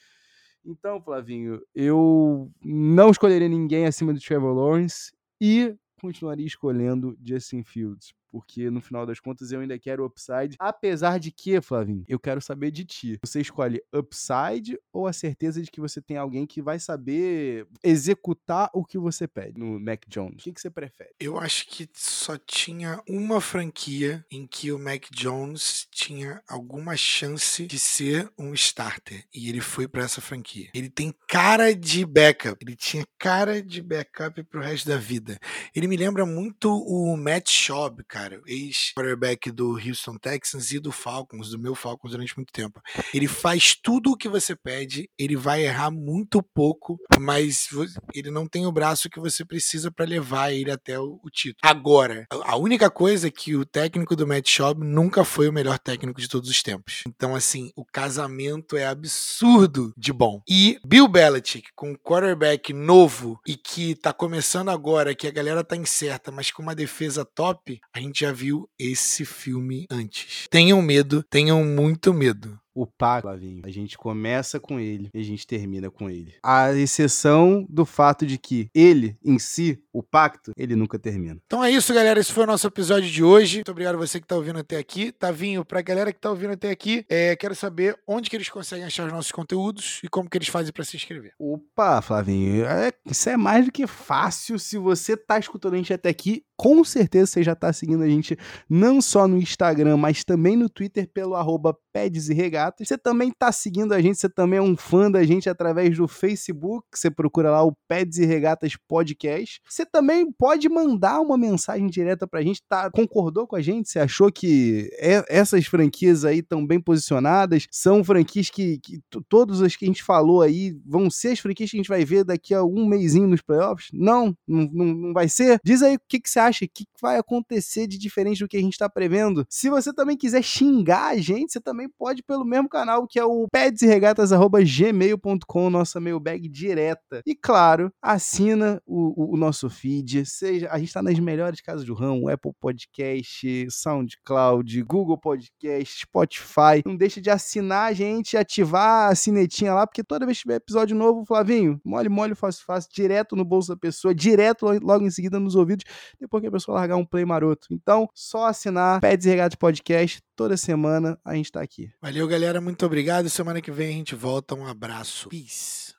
[0.65, 8.13] Então, Flavinho, eu não escolheria ninguém acima do Trevor Lawrence e continuaria escolhendo Justin Fields,
[8.37, 10.57] porque no final das contas eu ainda quero upside.
[10.59, 13.19] Apesar de que, Flavinho, eu quero saber de ti.
[13.25, 18.69] Você escolhe upside ou a certeza de que você tem alguém que vai saber executar
[18.75, 20.43] o que você pede no Mac Jones?
[20.43, 21.15] O que, que você prefere?
[21.19, 27.67] Eu acho que só tinha uma franquia em que o Mac Jones tinha alguma chance
[27.67, 30.69] de ser um starter e ele foi para essa franquia.
[30.75, 35.39] Ele tem cara de backup, ele tinha cara de backup pro resto da vida.
[35.75, 41.51] Ele me lembra muito o Matt Schaub, cara, ex-quarterback do Houston Texans e do Falcons,
[41.51, 42.81] do meu Falcons durante muito tempo.
[43.13, 47.69] Ele faz tudo o que você pede, ele vai errar muito pouco, mas
[48.15, 51.61] ele não tem o braço que você precisa para levar ele até o, o, título.
[51.63, 55.79] Agora, a única coisa é que o técnico do Matt Schaub nunca foi o melhor
[55.79, 57.03] técnico de todos os tempos.
[57.07, 60.43] Então, assim, o casamento é absurdo de bom.
[60.49, 65.65] E Bill Belichick, com um quarterback novo e que tá começando agora, que a galera
[65.65, 70.47] tá incerta, mas com uma defesa top, a gente já viu esse filme antes.
[70.51, 73.63] Tenham medo, tenham muito medo o pacto, Lavinho.
[73.65, 76.35] A gente começa com ele e a gente termina com ele.
[76.43, 81.41] A exceção do fato de que ele, em si, o pacto, ele nunca termina.
[81.47, 82.21] Então é isso, galera.
[82.21, 83.59] Esse foi o nosso episódio de hoje.
[83.59, 85.11] Muito obrigado a você que tá ouvindo até aqui.
[85.11, 88.85] Tavinho, pra galera que tá ouvindo até aqui, é, quero saber onde que eles conseguem
[88.85, 91.33] achar os nossos conteúdos e como que eles fazem para se inscrever.
[91.39, 94.59] Opa, Flavinho, é, isso é mais do que fácil.
[94.59, 98.09] Se você tá escutando a gente até aqui, com certeza você já tá seguindo a
[98.09, 98.37] gente
[98.69, 102.89] não só no Instagram, mas também no Twitter pelo arroba Peds e Regatas.
[102.89, 106.07] Você também tá seguindo a gente, você também é um fã da gente através do
[106.07, 109.61] Facebook, você procura lá o Peds e Regatas Podcast.
[109.69, 112.91] Você também pode mandar uma mensagem direta pra gente, tá?
[112.91, 113.89] Concordou com a gente?
[113.89, 117.67] Você achou que é, essas franquias aí estão bem posicionadas?
[117.71, 121.71] São franquias que, que todas as que a gente falou aí vão ser as franquias
[121.71, 123.89] que a gente vai ver daqui a um mêsinho nos playoffs?
[123.93, 125.61] Não, não, não vai ser?
[125.65, 128.57] Diz aí o que, que você acha, o que vai acontecer de diferente do que
[128.57, 129.47] a gente tá prevendo.
[129.49, 133.19] Se você também quiser xingar a gente, você também também pode pelo mesmo canal que
[133.19, 137.23] é o pedsregatas.gmail.com, nossa mailbag direta.
[137.27, 140.25] E claro, assina o, o, o, nosso feed.
[140.27, 146.83] Seja, a gente está nas melhores casas do ramo, Apple Podcast, SoundCloud, Google Podcast, Spotify.
[146.85, 150.57] Não deixa de assinar a gente, ativar a sinetinha lá, porque toda vez que tiver
[150.57, 155.11] episódio novo, Flavinho, mole, mole, fácil, fácil, direto no bolso da pessoa, direto logo em
[155.11, 155.85] seguida nos ouvidos,
[156.19, 157.69] depois que a pessoa largar um play maroto.
[157.71, 161.91] Então, só assinar Peds Regatas Podcast, toda semana a gente tá aqui.
[162.01, 162.61] Valeu, galera.
[162.61, 163.29] Muito obrigado.
[163.29, 164.55] Semana que vem a gente volta.
[164.55, 165.29] Um abraço.
[165.29, 165.95] Peace.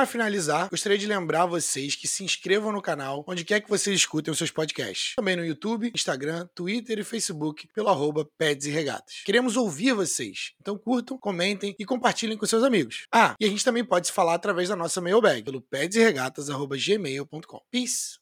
[0.00, 3.94] Para finalizar, gostaria de lembrar vocês que se inscrevam no canal onde quer que vocês
[3.94, 5.14] escutem os seus podcasts.
[5.14, 9.20] Também no YouTube, Instagram, Twitter e Facebook pelo arroba Peds e Regatas.
[9.26, 13.06] Queremos ouvir vocês, então curtam, comentem e compartilhem com seus amigos.
[13.12, 17.60] Ah, e a gente também pode se falar através da nossa mailbag pelo pedsregatas.gmail.com.
[17.70, 18.18] Peace!